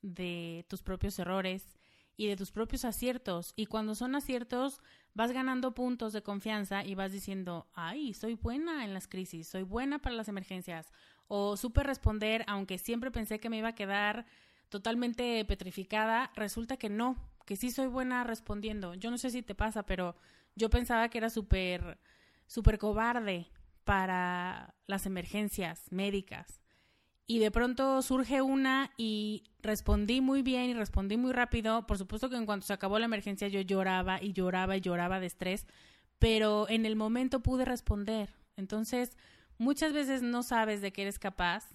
de 0.00 0.64
tus 0.70 0.82
propios 0.82 1.18
errores 1.18 1.75
y 2.16 2.28
de 2.28 2.36
tus 2.36 2.50
propios 2.50 2.84
aciertos. 2.84 3.52
Y 3.56 3.66
cuando 3.66 3.94
son 3.94 4.14
aciertos, 4.14 4.80
vas 5.14 5.32
ganando 5.32 5.74
puntos 5.74 6.12
de 6.12 6.22
confianza 6.22 6.84
y 6.84 6.94
vas 6.94 7.12
diciendo, 7.12 7.68
ay, 7.74 8.14
soy 8.14 8.34
buena 8.34 8.84
en 8.84 8.94
las 8.94 9.08
crisis, 9.08 9.48
soy 9.48 9.62
buena 9.62 9.98
para 9.98 10.16
las 10.16 10.28
emergencias. 10.28 10.92
O 11.28 11.56
supe 11.56 11.82
responder, 11.82 12.44
aunque 12.46 12.78
siempre 12.78 13.10
pensé 13.10 13.40
que 13.40 13.50
me 13.50 13.58
iba 13.58 13.68
a 13.68 13.74
quedar 13.74 14.26
totalmente 14.68 15.44
petrificada, 15.44 16.32
resulta 16.34 16.76
que 16.76 16.88
no, 16.88 17.16
que 17.44 17.56
sí 17.56 17.70
soy 17.70 17.86
buena 17.86 18.24
respondiendo. 18.24 18.94
Yo 18.94 19.10
no 19.10 19.18
sé 19.18 19.30
si 19.30 19.42
te 19.42 19.54
pasa, 19.54 19.84
pero 19.84 20.16
yo 20.54 20.70
pensaba 20.70 21.08
que 21.08 21.18
era 21.18 21.30
súper, 21.30 21.98
súper 22.46 22.78
cobarde 22.78 23.50
para 23.84 24.74
las 24.86 25.06
emergencias 25.06 25.90
médicas. 25.90 26.60
Y 27.26 27.40
de 27.40 27.50
pronto 27.50 28.02
surge 28.02 28.40
una 28.40 28.92
y 28.96 29.42
respondí 29.60 30.20
muy 30.20 30.42
bien 30.42 30.70
y 30.70 30.74
respondí 30.74 31.16
muy 31.16 31.32
rápido. 31.32 31.86
Por 31.86 31.98
supuesto 31.98 32.30
que 32.30 32.36
en 32.36 32.46
cuanto 32.46 32.66
se 32.66 32.72
acabó 32.72 32.98
la 32.98 33.06
emergencia 33.06 33.48
yo 33.48 33.60
lloraba 33.60 34.22
y 34.22 34.32
lloraba 34.32 34.76
y 34.76 34.80
lloraba 34.80 35.18
de 35.18 35.26
estrés, 35.26 35.66
pero 36.18 36.68
en 36.68 36.86
el 36.86 36.94
momento 36.94 37.40
pude 37.40 37.64
responder. 37.64 38.34
Entonces, 38.56 39.16
muchas 39.58 39.92
veces 39.92 40.22
no 40.22 40.42
sabes 40.44 40.80
de 40.80 40.92
qué 40.92 41.02
eres 41.02 41.18
capaz 41.18 41.68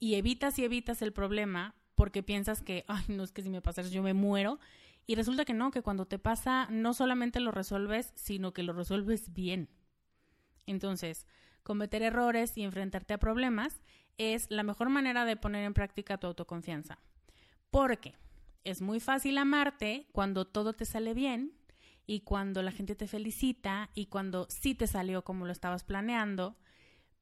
y 0.00 0.14
evitas 0.16 0.58
y 0.58 0.64
evitas 0.64 1.02
el 1.02 1.12
problema 1.12 1.76
porque 1.94 2.22
piensas 2.22 2.62
que, 2.62 2.84
ay, 2.88 3.04
no 3.08 3.22
es 3.22 3.30
que 3.30 3.42
si 3.42 3.50
me 3.50 3.62
pasa 3.62 3.82
yo 3.82 4.02
me 4.02 4.14
muero. 4.14 4.58
Y 5.06 5.14
resulta 5.14 5.44
que 5.44 5.54
no, 5.54 5.70
que 5.70 5.82
cuando 5.82 6.06
te 6.06 6.18
pasa 6.18 6.66
no 6.70 6.94
solamente 6.94 7.40
lo 7.40 7.50
resuelves, 7.52 8.12
sino 8.16 8.52
que 8.52 8.62
lo 8.62 8.72
resuelves 8.72 9.32
bien. 9.32 9.68
Entonces, 10.66 11.26
cometer 11.62 12.02
errores 12.02 12.56
y 12.56 12.62
enfrentarte 12.62 13.14
a 13.14 13.18
problemas 13.18 13.80
es 14.18 14.50
la 14.50 14.62
mejor 14.62 14.90
manera 14.90 15.24
de 15.24 15.36
poner 15.36 15.64
en 15.64 15.74
práctica 15.74 16.18
tu 16.18 16.26
autoconfianza. 16.26 16.98
Porque 17.70 18.14
es 18.64 18.82
muy 18.82 19.00
fácil 19.00 19.38
amarte 19.38 20.08
cuando 20.12 20.46
todo 20.46 20.72
te 20.72 20.84
sale 20.84 21.14
bien 21.14 21.52
y 22.06 22.20
cuando 22.20 22.62
la 22.62 22.72
gente 22.72 22.94
te 22.96 23.06
felicita 23.06 23.90
y 23.94 24.06
cuando 24.06 24.46
sí 24.50 24.74
te 24.74 24.86
salió 24.86 25.22
como 25.22 25.46
lo 25.46 25.52
estabas 25.52 25.84
planeando, 25.84 26.56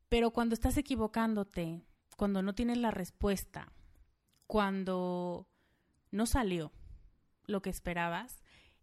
pero 0.08 0.30
cuando 0.30 0.54
estás 0.54 0.76
equivocándote, 0.76 1.82
cuando 2.16 2.42
no 2.42 2.54
tienes 2.54 2.78
la 2.78 2.90
respuesta, 2.90 3.72
cuando 4.46 5.46
no 6.10 6.26
salió 6.26 6.72
lo 7.44 7.62
que 7.62 7.70
esperabas, 7.70 8.42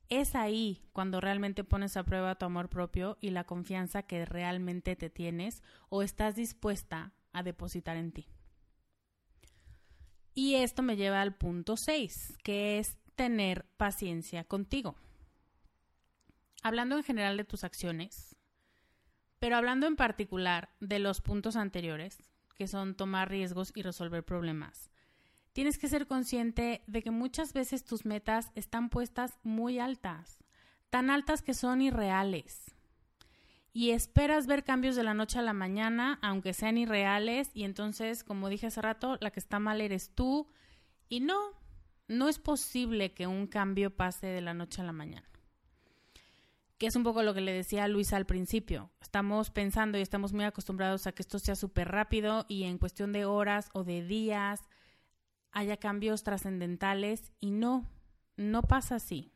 es 0.10 0.36
ahí 0.36 0.84
cuando 0.94 1.22
realmente 1.22 1.64
pones 1.64 1.98
a 1.98 2.04
prueba 2.04 2.36
tu 2.36 2.46
amor 2.46 2.70
propio 2.70 3.18
y 3.22 3.32
la 3.32 3.44
confianza 3.44 4.04
que 4.04 4.26
realmente 4.26 4.96
te 4.96 5.10
tienes 5.10 5.64
o 5.90 6.02
estás 6.02 6.36
dispuesta 6.36 7.14
a 7.34 7.44
depositar 7.44 7.98
en 7.98 8.12
ti. 8.12 8.28
Y 10.34 10.56
esto 10.56 10.84
me 10.84 10.98
lleva 10.98 11.22
al 11.22 11.36
punto 11.36 11.78
6, 11.78 12.38
que 12.44 12.78
es 12.78 12.98
tener 13.16 13.66
paciencia 13.78 14.44
contigo. 14.44 14.96
Hablando 16.62 16.98
en 16.98 17.04
general 17.04 17.38
de 17.38 17.46
tus 17.46 17.64
acciones, 17.64 18.36
pero 19.40 19.56
hablando 19.56 19.88
en 19.88 19.96
particular 19.96 20.76
de 20.80 21.00
los 21.00 21.22
puntos 21.22 21.56
anteriores, 21.56 22.18
que 22.56 22.68
son 22.68 22.96
tomar 22.96 23.30
riesgos 23.30 23.72
y 23.76 23.82
resolver 23.82 24.24
problemas 24.24 24.92
tienes 25.56 25.78
que 25.78 25.88
ser 25.88 26.06
consciente 26.06 26.84
de 26.86 27.02
que 27.02 27.12
muchas 27.12 27.54
veces 27.54 27.86
tus 27.86 28.04
metas 28.04 28.52
están 28.56 28.90
puestas 28.90 29.40
muy 29.42 29.80
altas, 29.80 30.44
tan 30.90 31.10
altas 31.10 31.42
que 31.42 31.54
son 31.54 31.82
irreales. 31.82 32.76
Y 33.72 33.92
esperas 33.92 34.48
ver 34.48 34.66
cambios 34.66 34.98
de 34.98 35.04
la 35.04 35.14
noche 35.14 35.40
a 35.40 35.44
la 35.44 35.54
mañana, 35.54 36.20
aunque 36.22 36.54
sean 36.54 36.78
irreales, 36.78 37.52
y 37.54 37.64
entonces, 37.64 38.26
como 38.26 38.50
dije 38.50 38.68
hace 38.68 38.82
rato, 38.82 39.18
la 39.22 39.32
que 39.32 39.40
está 39.40 39.60
mal 39.60 39.80
eres 39.80 40.12
tú. 40.14 40.50
Y 41.08 41.22
no, 41.22 41.40
no 42.10 42.28
es 42.28 42.38
posible 42.38 43.14
que 43.14 43.26
un 43.26 43.48
cambio 43.48 43.96
pase 43.96 44.28
de 44.28 44.42
la 44.42 44.54
noche 44.54 44.82
a 44.82 44.86
la 44.86 44.92
mañana. 44.92 45.30
Que 46.78 46.88
es 46.88 46.98
un 46.98 47.04
poco 47.04 47.24
lo 47.24 47.34
que 47.34 47.40
le 47.40 47.54
decía 47.54 47.88
Luisa 47.88 48.18
al 48.18 48.26
principio. 48.26 48.92
Estamos 49.00 49.52
pensando 49.52 49.98
y 49.98 50.02
estamos 50.02 50.34
muy 50.34 50.44
acostumbrados 50.44 51.08
a 51.08 51.14
que 51.14 51.22
esto 51.22 51.40
sea 51.40 51.56
súper 51.56 51.88
rápido 51.88 52.46
y 52.50 52.64
en 52.64 52.78
cuestión 52.78 53.14
de 53.14 53.24
horas 53.24 53.70
o 53.72 53.86
de 53.86 54.04
días 54.04 54.60
haya 55.56 55.78
cambios 55.78 56.22
trascendentales 56.22 57.32
y 57.40 57.50
no, 57.50 57.90
no 58.36 58.62
pasa 58.62 58.96
así. 58.96 59.32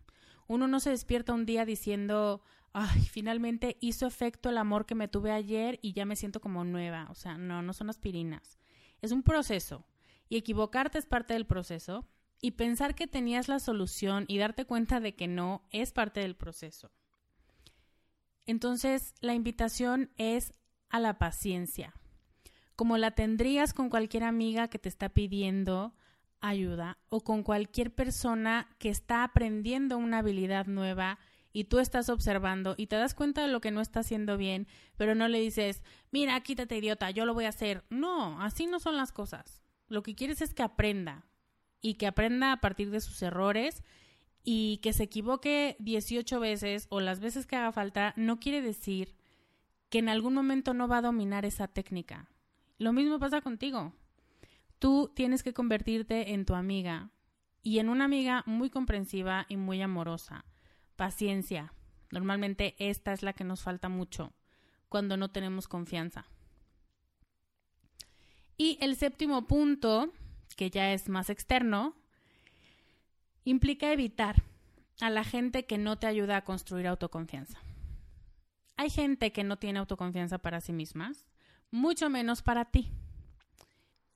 Uno 0.48 0.68
no 0.68 0.80
se 0.80 0.92
despierta 0.92 1.34
un 1.34 1.46
día 1.46 1.66
diciendo, 1.66 2.44
ay, 2.74 3.02
finalmente 3.02 3.78
hizo 3.80 4.06
efecto 4.06 4.50
el 4.50 4.58
amor 4.58 4.86
que 4.86 4.96
me 4.96 5.08
tuve 5.08 5.32
ayer 5.32 5.80
y 5.82 5.94
ya 5.94 6.06
me 6.06 6.18
siento 6.18 6.42
como 6.42 6.66
nueva. 6.66 7.08
O 7.10 7.16
sea, 7.16 7.38
no, 7.38 7.62
no 7.62 7.72
son 7.72 7.90
aspirinas. 7.90 8.60
Es 9.02 9.14
un 9.14 9.24
proceso. 9.24 9.86
Y 10.28 10.36
equivocarte 10.36 10.98
es 10.98 11.06
parte 11.06 11.34
del 11.34 11.46
proceso. 11.46 12.06
Y 12.42 12.52
pensar 12.52 12.96
que 12.96 13.08
tenías 13.08 13.48
la 13.48 13.60
solución 13.60 14.26
y 14.28 14.38
darte 14.38 14.66
cuenta 14.66 15.00
de 15.00 15.16
que 15.16 15.28
no 15.28 15.68
es 15.72 15.94
parte 15.94 16.20
del 16.20 16.36
proceso. 16.36 16.92
Entonces, 18.46 19.14
la 19.22 19.34
invitación 19.34 20.12
es 20.18 20.52
a 20.90 21.00
la 21.00 21.18
paciencia. 21.18 21.94
Como 22.76 22.98
la 22.98 23.12
tendrías 23.12 23.74
con 23.74 23.90
cualquier 23.90 24.24
amiga 24.24 24.68
que 24.68 24.80
te 24.80 24.90
está 24.90 25.10
pidiendo 25.10 25.94
ayuda 26.42 26.98
o 27.10 27.22
con 27.22 27.44
cualquier 27.44 27.94
persona 27.94 28.68
que 28.80 28.90
está 28.90 29.24
aprendiendo 29.24 29.98
una 29.98 30.20
habilidad 30.20 30.68
nueva 30.68 31.20
y 31.52 31.66
tú 31.66 31.80
estás 31.80 32.10
observando 32.10 32.76
y 32.78 32.88
te 32.88 32.96
das 32.96 33.16
cuenta 33.16 33.42
de 33.42 33.48
lo 33.48 33.62
que 33.62 33.72
no 33.72 33.82
está 33.82 34.02
haciendo 34.02 34.38
bien, 34.38 34.68
pero 34.98 35.16
no 35.16 35.28
le 35.28 35.40
dices, 35.40 35.82
mira, 36.12 36.40
quítate 36.42 36.78
idiota, 36.78 37.10
yo 37.12 37.26
lo 37.26 37.34
voy 37.34 37.46
a 37.46 37.50
hacer. 37.50 37.84
No, 37.90 38.42
así 38.42 38.68
no 38.68 38.80
son 38.80 38.98
las 38.98 39.12
cosas. 39.12 39.62
Lo 39.88 40.04
que 40.04 40.16
quieres 40.16 40.42
es 40.42 40.54
que 40.54 40.64
aprenda 40.64 41.26
y 41.82 41.96
que 41.96 42.08
aprenda 42.08 42.52
a 42.52 42.62
partir 42.62 42.92
de 42.92 43.02
sus 43.02 43.22
errores 43.22 43.84
y 44.44 44.78
que 44.78 44.94
se 44.94 45.04
equivoque 45.04 45.76
18 45.80 46.40
veces 46.40 46.88
o 46.90 47.00
las 47.00 47.20
veces 47.20 47.46
que 47.46 47.56
haga 47.56 47.72
falta, 47.72 48.14
no 48.16 48.40
quiere 48.40 48.62
decir 48.62 49.16
que 49.90 50.00
en 50.00 50.10
algún 50.10 50.34
momento 50.34 50.74
no 50.74 50.88
va 50.88 50.98
a 50.98 51.02
dominar 51.02 51.46
esa 51.46 51.68
técnica. 51.68 52.30
Lo 52.78 52.94
mismo 52.94 53.20
pasa 53.20 53.42
contigo. 53.42 53.94
Tú 54.80 55.12
tienes 55.14 55.44
que 55.44 55.54
convertirte 55.54 56.34
en 56.34 56.46
tu 56.46 56.56
amiga 56.56 57.12
y 57.62 57.80
en 57.80 57.90
una 57.90 58.06
amiga 58.06 58.44
muy 58.46 58.70
comprensiva 58.70 59.46
y 59.50 59.58
muy 59.58 59.82
amorosa. 59.82 60.46
Paciencia. 60.96 61.74
Normalmente 62.12 62.76
esta 62.80 63.14
es 63.14 63.22
la 63.22 63.34
que 63.34 63.44
nos 63.44 63.62
falta 63.62 63.90
mucho 63.90 64.34
cuando 64.88 65.18
no 65.18 65.30
tenemos 65.30 65.68
confianza. 65.68 66.26
Y 68.58 68.78
el 68.82 68.96
séptimo 68.96 69.48
punto, 69.48 70.12
que 70.56 70.70
ya 70.70 70.92
es 70.92 71.08
más 71.08 71.30
externo, 71.30 71.96
implica 73.46 73.92
evitar 73.92 74.44
a 75.00 75.10
la 75.10 75.24
gente 75.24 75.66
que 75.66 75.78
no 75.78 75.98
te 75.98 76.08
ayuda 76.08 76.38
a 76.38 76.44
construir 76.44 76.88
autoconfianza. 76.88 77.60
Hay 78.76 78.90
gente 78.90 79.32
que 79.32 79.44
no 79.44 79.58
tiene 79.58 79.80
autoconfianza 79.80 80.40
para 80.40 80.62
sí 80.62 80.74
mismas, 80.74 81.28
mucho 81.72 82.10
menos 82.10 82.42
para 82.42 82.66
ti. 82.66 82.92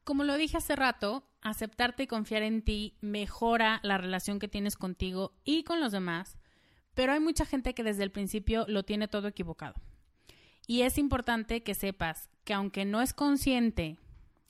Como 0.04 0.26
lo 0.26 0.36
dije 0.36 0.58
hace 0.58 0.76
rato, 0.76 1.24
aceptarte 1.42 2.04
y 2.04 2.08
confiar 2.08 2.44
en 2.44 2.62
ti 2.62 2.98
mejora 3.02 3.80
la 3.84 3.98
relación 3.98 4.40
que 4.40 4.50
tienes 4.50 4.76
contigo 4.76 5.34
y 5.46 5.64
con 5.64 5.80
los 5.80 5.92
demás, 5.92 6.38
pero 6.94 7.14
hay 7.14 7.20
mucha 7.20 7.46
gente 7.46 7.74
que 7.74 7.84
desde 7.84 8.04
el 8.04 8.12
principio 8.12 8.66
lo 8.68 8.84
tiene 8.84 9.08
todo 9.08 9.28
equivocado. 9.28 9.76
Y 10.68 10.82
es 10.82 10.98
importante 10.98 11.64
que 11.64 11.74
sepas 11.74 12.30
que 12.44 12.54
aunque 12.54 12.86
no 12.86 13.02
es 13.02 13.14
consciente 13.14 13.98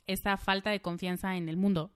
esa 0.08 0.38
falta 0.38 0.72
de 0.72 0.82
confianza 0.82 1.36
en 1.38 1.50
el 1.50 1.58
mundo, 1.58 1.92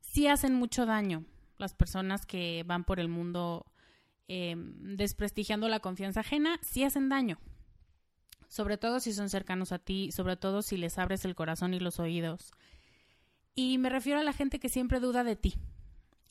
sí 0.00 0.26
hacen 0.26 0.54
mucho 0.54 0.86
daño 0.86 1.24
las 1.58 1.74
personas 1.74 2.26
que 2.26 2.64
van 2.66 2.84
por 2.84 2.98
el 2.98 3.08
mundo 3.08 3.66
em, 4.28 4.96
desprestigiando 4.96 5.68
la 5.68 5.80
confianza 5.80 6.20
ajena, 6.20 6.58
sí 6.62 6.82
hacen 6.84 7.08
daño. 7.08 7.38
Sobre 8.48 8.78
todo 8.78 9.00
si 9.00 9.12
son 9.12 9.28
cercanos 9.28 9.72
a 9.72 9.78
ti, 9.78 10.12
sobre 10.12 10.36
todo 10.36 10.62
si 10.62 10.76
les 10.76 10.98
abres 10.98 11.24
el 11.24 11.34
corazón 11.34 11.74
y 11.74 11.80
los 11.80 11.98
oídos 11.98 12.52
y 13.56 13.78
me 13.78 13.88
refiero 13.88 14.20
a 14.20 14.24
la 14.24 14.32
gente 14.32 14.60
que 14.60 14.68
siempre 14.68 15.00
duda 15.00 15.24
de 15.24 15.34
ti, 15.34 15.54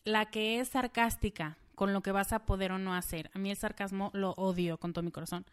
la 0.06 0.28
que 0.28 0.60
es 0.60 0.70
sarcástica 0.70 1.58
con 1.74 1.92
lo 1.92 2.02
que 2.02 2.12
vas 2.12 2.32
a 2.32 2.46
poder 2.46 2.72
o 2.72 2.78
no 2.78 2.94
hacer. 2.94 3.30
A 3.34 3.40
mí 3.40 3.50
el 3.50 3.58
sarcasmo 3.58 4.12
lo 4.14 4.32
odio 4.38 4.78
con 4.78 4.94
todo 4.94 5.04
mi 5.04 5.12
corazón 5.12 5.46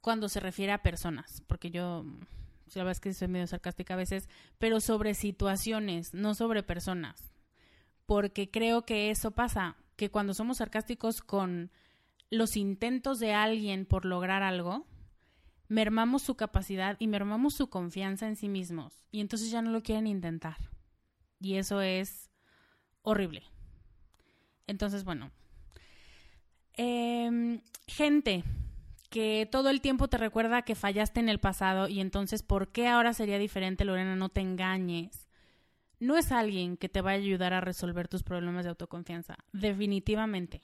cuando 0.00 0.28
se 0.28 0.38
refiere 0.38 0.72
a 0.72 0.82
personas, 0.82 1.42
porque 1.46 1.70
yo, 1.70 2.04
la 2.04 2.84
verdad 2.84 2.92
es 2.92 3.00
que 3.00 3.14
soy 3.14 3.28
medio 3.28 3.46
sarcástica 3.46 3.94
a 3.94 3.96
veces, 3.96 4.28
pero 4.58 4.80
sobre 4.80 5.14
situaciones, 5.14 6.14
no 6.14 6.34
sobre 6.34 6.62
personas, 6.62 7.34
porque 8.06 8.50
creo 8.50 8.82
que 8.82 9.10
eso 9.10 9.32
pasa, 9.32 9.76
que 9.96 10.10
cuando 10.10 10.34
somos 10.34 10.58
sarcásticos 10.58 11.20
con 11.20 11.72
los 12.30 12.56
intentos 12.56 13.18
de 13.18 13.34
alguien 13.34 13.86
por 13.86 14.04
lograr 14.04 14.42
algo, 14.42 14.86
mermamos 15.66 16.22
su 16.22 16.36
capacidad 16.36 16.96
y 17.00 17.08
mermamos 17.08 17.54
su 17.54 17.68
confianza 17.68 18.28
en 18.28 18.36
sí 18.36 18.48
mismos, 18.48 19.04
y 19.10 19.20
entonces 19.20 19.50
ya 19.50 19.62
no 19.62 19.72
lo 19.72 19.82
quieren 19.82 20.06
intentar. 20.06 20.77
Y 21.40 21.54
eso 21.54 21.80
es 21.80 22.30
horrible. 23.02 23.42
Entonces, 24.66 25.04
bueno. 25.04 25.30
Em, 26.74 27.60
gente 27.86 28.44
que 29.10 29.48
todo 29.50 29.70
el 29.70 29.80
tiempo 29.80 30.08
te 30.08 30.18
recuerda 30.18 30.62
que 30.62 30.74
fallaste 30.74 31.20
en 31.20 31.28
el 31.28 31.40
pasado 31.40 31.88
y 31.88 32.00
entonces, 32.00 32.42
¿por 32.42 32.68
qué 32.68 32.88
ahora 32.88 33.14
sería 33.14 33.38
diferente, 33.38 33.84
Lorena? 33.84 34.14
No 34.16 34.28
te 34.28 34.40
engañes. 34.40 35.28
No 35.98 36.16
es 36.16 36.30
alguien 36.30 36.76
que 36.76 36.88
te 36.88 37.00
va 37.00 37.10
a 37.10 37.14
ayudar 37.14 37.52
a 37.52 37.60
resolver 37.60 38.06
tus 38.06 38.22
problemas 38.22 38.64
de 38.64 38.70
autoconfianza. 38.70 39.36
Definitivamente. 39.52 40.62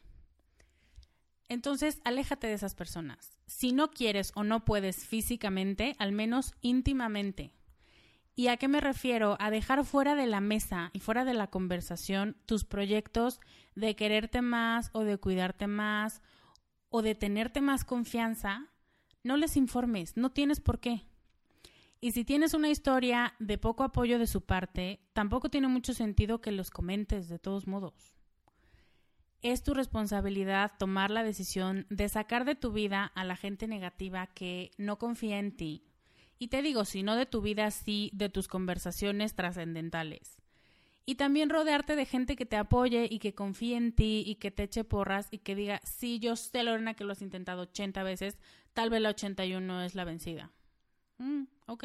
Entonces, 1.49 2.01
aléjate 2.05 2.47
de 2.47 2.55
esas 2.55 2.75
personas. 2.75 3.37
Si 3.47 3.73
no 3.73 3.91
quieres 3.91 4.33
o 4.35 4.45
no 4.45 4.65
puedes 4.65 5.07
físicamente, 5.07 5.97
al 5.99 6.13
menos 6.13 6.55
íntimamente 6.61 7.53
¿Y 8.37 8.49
a 8.49 8.57
qué 8.57 8.67
me 8.67 8.81
refiero? 8.81 9.37
A 9.39 9.51
dejar 9.51 9.85
fuera 9.85 10.17
de 10.17 10.27
la 10.27 10.41
mesa 10.41 10.91
y 10.93 10.99
fuera 10.99 11.25
de 11.25 11.35
la 11.35 11.47
conversación 11.47 12.37
tus 12.47 12.65
proyectos 12.65 13.41
de 13.77 13.95
quererte 13.95 14.43
más 14.43 14.91
o 14.93 15.05
de 15.05 15.19
cuidarte 15.19 15.69
más 15.69 16.21
o 16.89 17.03
de 17.03 17.15
tenerte 17.15 17.61
más 17.61 17.85
confianza. 17.85 18.71
No 19.23 19.37
les 19.37 19.57
informes, 19.57 20.17
no 20.17 20.33
tienes 20.33 20.61
por 20.61 20.81
qué. 20.81 21.07
Y 22.01 22.11
si 22.11 22.25
tienes 22.25 22.55
una 22.55 22.69
historia 22.69 23.35
de 23.39 23.57
poco 23.57 23.85
apoyo 23.85 24.19
de 24.19 24.27
su 24.27 24.45
parte, 24.45 25.01
tampoco 25.13 25.49
tiene 25.49 25.69
mucho 25.69 25.95
sentido 25.95 26.41
que 26.41 26.51
los 26.51 26.71
comentes 26.71 27.29
de 27.29 27.39
todos 27.39 27.69
modos. 27.69 28.15
Es 29.43 29.63
tu 29.63 29.75
responsabilidad 29.75 30.73
tomar 30.79 31.11
la 31.11 31.23
decisión 31.23 31.87
de 31.89 32.09
sacar 32.09 32.45
de 32.45 32.57
tu 32.57 32.73
vida 32.73 33.13
a 33.15 33.25
la 33.25 33.37
gente 33.37 33.69
negativa 33.69 34.27
que 34.27 34.73
no 34.77 34.99
confía 34.99 35.39
en 35.39 35.57
ti 35.57 35.94
y 36.45 36.49
te 36.49 36.61
digo, 36.61 36.85
si 36.85 37.03
no 37.03 37.17
de 37.17 37.25
tu 37.25 37.41
vida, 37.41 37.71
sí 37.71 38.11
de 38.13 38.29
tus 38.29 38.49
conversaciones 38.49 39.35
trascendentales. 39.35 40.37
Y 41.07 41.15
también 41.15 41.49
rodearte 41.49 41.97
de 41.97 42.05
gente 42.05 42.37
que 42.37 42.45
te 42.45 42.57
apoye 42.57 43.09
y 43.11 43.19
que 43.19 43.35
confíe 43.35 43.79
en 43.79 43.93
ti 43.93 44.23
y 44.27 44.35
que 44.35 44.51
te 44.51 44.65
eche 44.65 44.85
porras 44.85 45.29
y 45.31 45.39
que 45.39 45.55
diga, 45.55 45.81
sí, 45.85 46.19
yo 46.19 46.37
sé, 46.37 46.63
Lorena, 46.63 46.93
que 46.93 47.05
lo 47.05 47.13
has 47.13 47.23
intentado 47.23 47.63
80 47.63 48.03
veces, 48.03 48.37
tal 48.75 48.91
vez 48.91 49.01
la 49.01 49.09
81 49.09 49.85
es 49.85 49.95
la 49.95 50.05
vencida. 50.05 50.53
Mm, 51.17 51.45
ok. 51.65 51.85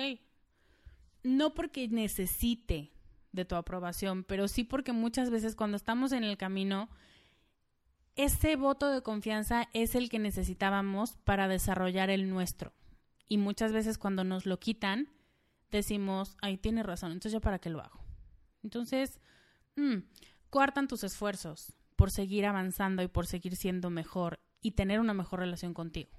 No 1.24 1.53
porque 1.53 1.88
necesite 1.88 2.91
de 3.32 3.45
tu 3.45 3.55
aprobación, 3.55 4.26
pero 4.26 4.49
sí 4.49 4.66
porque 4.66 4.91
muchas 4.91 5.30
veces 5.30 5.55
cuando 5.55 5.78
estamos 5.78 6.12
en 6.12 6.26
el 6.26 6.36
camino, 6.36 6.89
ese 8.18 8.57
voto 8.57 8.91
de 8.91 9.03
confianza 9.03 9.70
es 9.72 9.95
el 9.95 10.10
que 10.10 10.20
necesitábamos 10.20 11.16
para 11.24 11.47
desarrollar 11.47 12.10
el 12.10 12.30
nuestro. 12.30 12.74
Y 13.30 13.38
muchas 13.38 13.71
veces 13.71 13.97
cuando 13.97 14.25
nos 14.25 14.45
lo 14.45 14.59
quitan, 14.59 15.09
decimos, 15.71 16.36
ay, 16.41 16.57
tiene 16.57 16.84
razón, 16.84 17.11
entonces 17.11 17.32
yo 17.32 17.39
para 17.39 17.59
qué 17.59 17.69
lo 17.69 17.80
hago. 17.80 18.03
Entonces, 18.63 19.21
mmm, 19.75 19.99
coartan 20.49 20.88
tus 20.88 21.03
esfuerzos 21.05 21.73
por 21.95 22.11
seguir 22.11 22.45
avanzando 22.45 23.03
y 23.03 23.07
por 23.07 23.27
seguir 23.27 23.55
siendo 23.55 23.89
mejor 23.89 24.39
y 24.61 24.71
tener 24.71 24.99
una 24.99 25.13
mejor 25.13 25.39
relación 25.39 25.73
contigo. 25.73 26.09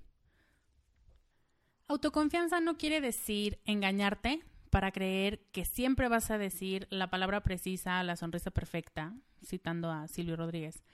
Autoconfianza 1.89 2.61
no 2.61 2.79
quiere 2.79 3.01
decir 3.01 3.59
engañarte 3.65 4.45
para 4.71 4.93
creer 4.93 5.41
que 5.51 5.65
siempre 5.65 6.09
vas 6.09 6.31
a 6.31 6.39
decir 6.39 6.87
la 6.91 7.11
palabra 7.11 7.43
precisa, 7.43 8.03
la 8.05 8.15
sonrisa 8.15 8.53
perfecta, 8.53 9.13
citando 9.45 9.91
a 9.91 10.07
Silvio 10.07 10.37
Rodríguez. 10.37 10.85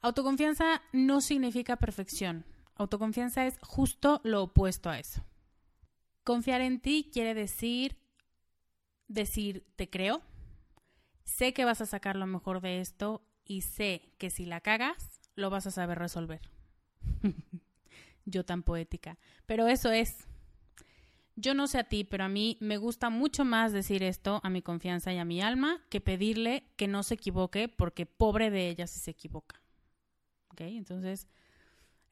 Autoconfianza 0.00 0.80
no 0.92 1.20
significa 1.20 1.76
perfección. 1.76 2.46
Autoconfianza 2.76 3.46
es 3.46 3.58
justo 3.60 4.20
lo 4.22 4.44
opuesto 4.44 4.88
a 4.88 4.98
eso. 4.98 5.24
Confiar 6.24 6.60
en 6.60 6.80
ti 6.80 7.10
quiere 7.12 7.34
decir 7.34 7.96
decir 9.10 9.66
te 9.76 9.90
creo, 9.90 10.22
sé 11.24 11.52
que 11.52 11.64
vas 11.64 11.80
a 11.80 11.86
sacar 11.86 12.16
lo 12.16 12.26
mejor 12.26 12.60
de 12.60 12.80
esto 12.80 13.22
y 13.44 13.62
sé 13.62 14.12
que 14.18 14.30
si 14.30 14.46
la 14.46 14.60
cagas 14.60 15.20
lo 15.34 15.50
vas 15.50 15.66
a 15.66 15.70
saber 15.70 15.98
resolver. 15.98 16.40
Yo 18.24 18.44
tan 18.44 18.62
poética, 18.62 19.18
pero 19.46 19.66
eso 19.66 19.90
es. 19.90 20.26
Yo 21.36 21.54
no 21.54 21.66
sé 21.66 21.78
a 21.78 21.84
ti, 21.84 22.04
pero 22.04 22.24
a 22.24 22.28
mí 22.28 22.58
me 22.60 22.76
gusta 22.76 23.08
mucho 23.08 23.44
más 23.44 23.72
decir 23.72 24.02
esto 24.02 24.40
a 24.42 24.50
mi 24.50 24.62
confianza 24.62 25.12
y 25.12 25.18
a 25.18 25.24
mi 25.24 25.40
alma 25.40 25.82
que 25.88 26.00
pedirle 26.00 26.64
que 26.76 26.86
no 26.86 27.02
se 27.02 27.14
equivoque 27.14 27.68
porque 27.68 28.04
pobre 28.04 28.50
de 28.50 28.68
ella 28.68 28.86
si 28.86 29.00
se 29.00 29.12
equivoca. 29.12 29.60
¿Ok? 30.50 30.60
Entonces, 30.62 31.28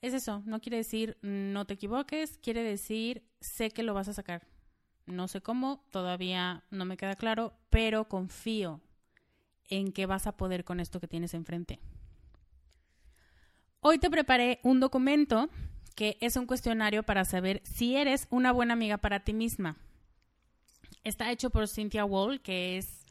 es 0.00 0.14
eso, 0.14 0.42
no 0.46 0.60
quiere 0.60 0.76
decir 0.76 1.18
no 1.22 1.66
te 1.66 1.74
equivoques, 1.74 2.38
quiere 2.38 2.62
decir 2.62 3.24
sé 3.40 3.70
que 3.70 3.82
lo 3.82 3.94
vas 3.94 4.08
a 4.08 4.14
sacar. 4.14 4.46
No 5.06 5.26
sé 5.26 5.40
cómo, 5.40 5.84
todavía 5.90 6.64
no 6.70 6.84
me 6.84 6.96
queda 6.96 7.16
claro, 7.16 7.54
pero 7.70 8.08
confío 8.08 8.80
en 9.68 9.92
que 9.92 10.06
vas 10.06 10.26
a 10.26 10.36
poder 10.36 10.64
con 10.64 10.80
esto 10.80 11.00
que 11.00 11.08
tienes 11.08 11.34
enfrente. 11.34 11.80
Hoy 13.80 13.98
te 13.98 14.10
preparé 14.10 14.60
un 14.62 14.80
documento 14.80 15.48
que 15.94 16.18
es 16.20 16.36
un 16.36 16.46
cuestionario 16.46 17.02
para 17.02 17.24
saber 17.24 17.62
si 17.64 17.96
eres 17.96 18.28
una 18.30 18.52
buena 18.52 18.74
amiga 18.74 18.98
para 18.98 19.20
ti 19.20 19.32
misma. 19.32 19.76
Está 21.04 21.30
hecho 21.30 21.50
por 21.50 21.68
Cynthia 21.68 22.04
Wall, 22.04 22.40
que 22.40 22.76
es 22.76 23.06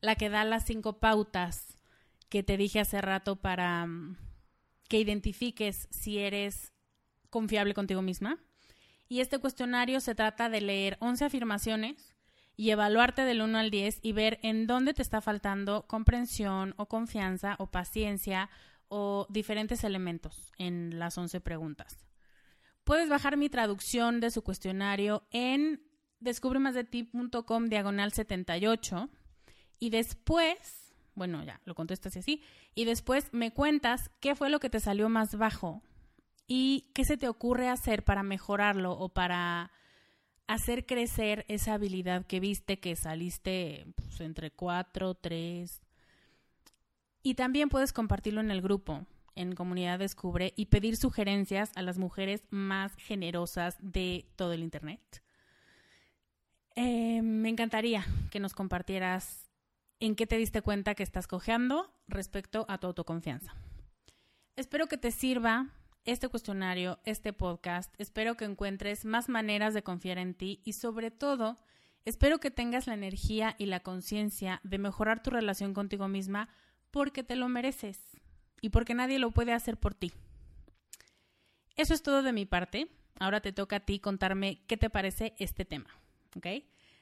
la 0.00 0.16
que 0.16 0.28
da 0.28 0.44
las 0.44 0.64
cinco 0.64 0.98
pautas 0.98 1.76
que 2.28 2.42
te 2.42 2.56
dije 2.56 2.80
hace 2.80 3.00
rato 3.00 3.36
para 3.36 3.86
mm, 3.86 4.16
que 4.88 4.98
identifiques 4.98 5.88
si 5.90 6.18
eres 6.18 6.72
confiable 7.30 7.74
contigo 7.74 8.02
misma. 8.02 8.38
Y 9.08 9.20
este 9.20 9.38
cuestionario 9.38 10.00
se 10.00 10.14
trata 10.14 10.48
de 10.48 10.60
leer 10.60 10.96
11 11.00 11.24
afirmaciones 11.24 12.14
y 12.56 12.70
evaluarte 12.70 13.22
del 13.22 13.42
1 13.42 13.58
al 13.58 13.70
10 13.70 14.00
y 14.02 14.12
ver 14.12 14.38
en 14.42 14.66
dónde 14.66 14.94
te 14.94 15.02
está 15.02 15.20
faltando 15.20 15.86
comprensión 15.86 16.74
o 16.76 16.86
confianza 16.86 17.56
o 17.58 17.66
paciencia 17.70 18.50
o 18.88 19.26
diferentes 19.30 19.84
elementos 19.84 20.52
en 20.58 20.98
las 20.98 21.16
11 21.16 21.40
preguntas. 21.40 22.06
Puedes 22.84 23.08
bajar 23.08 23.36
mi 23.36 23.48
traducción 23.48 24.20
de 24.20 24.30
su 24.30 24.42
cuestionario 24.42 25.26
en 25.30 25.82
descubremasdeti.com 26.20 27.68
diagonal 27.68 28.12
78 28.12 29.08
y 29.78 29.90
después 29.90 30.81
bueno, 31.14 31.42
ya, 31.44 31.60
lo 31.64 31.74
contestas 31.74 32.16
así. 32.16 32.42
Y 32.74 32.84
después 32.84 33.28
me 33.32 33.52
cuentas 33.52 34.10
qué 34.20 34.34
fue 34.34 34.50
lo 34.50 34.60
que 34.60 34.70
te 34.70 34.80
salió 34.80 35.08
más 35.08 35.36
bajo 35.36 35.82
y 36.46 36.90
qué 36.94 37.04
se 37.04 37.16
te 37.16 37.28
ocurre 37.28 37.68
hacer 37.68 38.04
para 38.04 38.22
mejorarlo 38.22 38.92
o 38.92 39.08
para 39.08 39.70
hacer 40.46 40.86
crecer 40.86 41.44
esa 41.48 41.74
habilidad 41.74 42.26
que 42.26 42.40
viste 42.40 42.78
que 42.78 42.96
saliste 42.96 43.86
pues, 43.96 44.20
entre 44.20 44.50
cuatro, 44.50 45.14
tres. 45.14 45.80
Y 47.22 47.34
también 47.34 47.68
puedes 47.68 47.92
compartirlo 47.92 48.40
en 48.40 48.50
el 48.50 48.62
grupo, 48.62 49.06
en 49.34 49.54
Comunidad 49.54 49.98
Descubre, 49.98 50.52
y 50.56 50.66
pedir 50.66 50.96
sugerencias 50.96 51.70
a 51.76 51.82
las 51.82 51.98
mujeres 51.98 52.42
más 52.50 52.94
generosas 52.96 53.76
de 53.80 54.26
todo 54.36 54.52
el 54.52 54.62
Internet. 54.62 55.22
Eh, 56.74 57.22
me 57.22 57.48
encantaría 57.48 58.04
que 58.30 58.40
nos 58.40 58.54
compartieras 58.54 59.41
en 60.02 60.16
qué 60.16 60.26
te 60.26 60.36
diste 60.36 60.62
cuenta 60.62 60.96
que 60.96 61.04
estás 61.04 61.28
cojeando 61.28 61.94
respecto 62.08 62.66
a 62.68 62.78
tu 62.78 62.88
autoconfianza. 62.88 63.54
Espero 64.56 64.88
que 64.88 64.98
te 64.98 65.12
sirva 65.12 65.68
este 66.04 66.28
cuestionario, 66.28 66.98
este 67.04 67.32
podcast. 67.32 67.94
Espero 67.98 68.36
que 68.36 68.44
encuentres 68.44 69.04
más 69.04 69.28
maneras 69.28 69.74
de 69.74 69.84
confiar 69.84 70.18
en 70.18 70.34
ti 70.34 70.60
y 70.64 70.72
sobre 70.72 71.12
todo, 71.12 71.56
espero 72.04 72.40
que 72.40 72.50
tengas 72.50 72.88
la 72.88 72.94
energía 72.94 73.54
y 73.58 73.66
la 73.66 73.78
conciencia 73.78 74.60
de 74.64 74.78
mejorar 74.78 75.22
tu 75.22 75.30
relación 75.30 75.72
contigo 75.72 76.08
misma 76.08 76.48
porque 76.90 77.22
te 77.22 77.36
lo 77.36 77.48
mereces 77.48 78.00
y 78.60 78.70
porque 78.70 78.94
nadie 78.94 79.20
lo 79.20 79.30
puede 79.30 79.52
hacer 79.52 79.76
por 79.76 79.94
ti. 79.94 80.12
Eso 81.76 81.94
es 81.94 82.02
todo 82.02 82.24
de 82.24 82.32
mi 82.32 82.44
parte. 82.44 82.88
Ahora 83.20 83.40
te 83.40 83.52
toca 83.52 83.76
a 83.76 83.80
ti 83.86 84.00
contarme 84.00 84.64
qué 84.66 84.76
te 84.76 84.90
parece 84.90 85.36
este 85.38 85.64
tema. 85.64 85.90
¿Ok? 86.34 86.46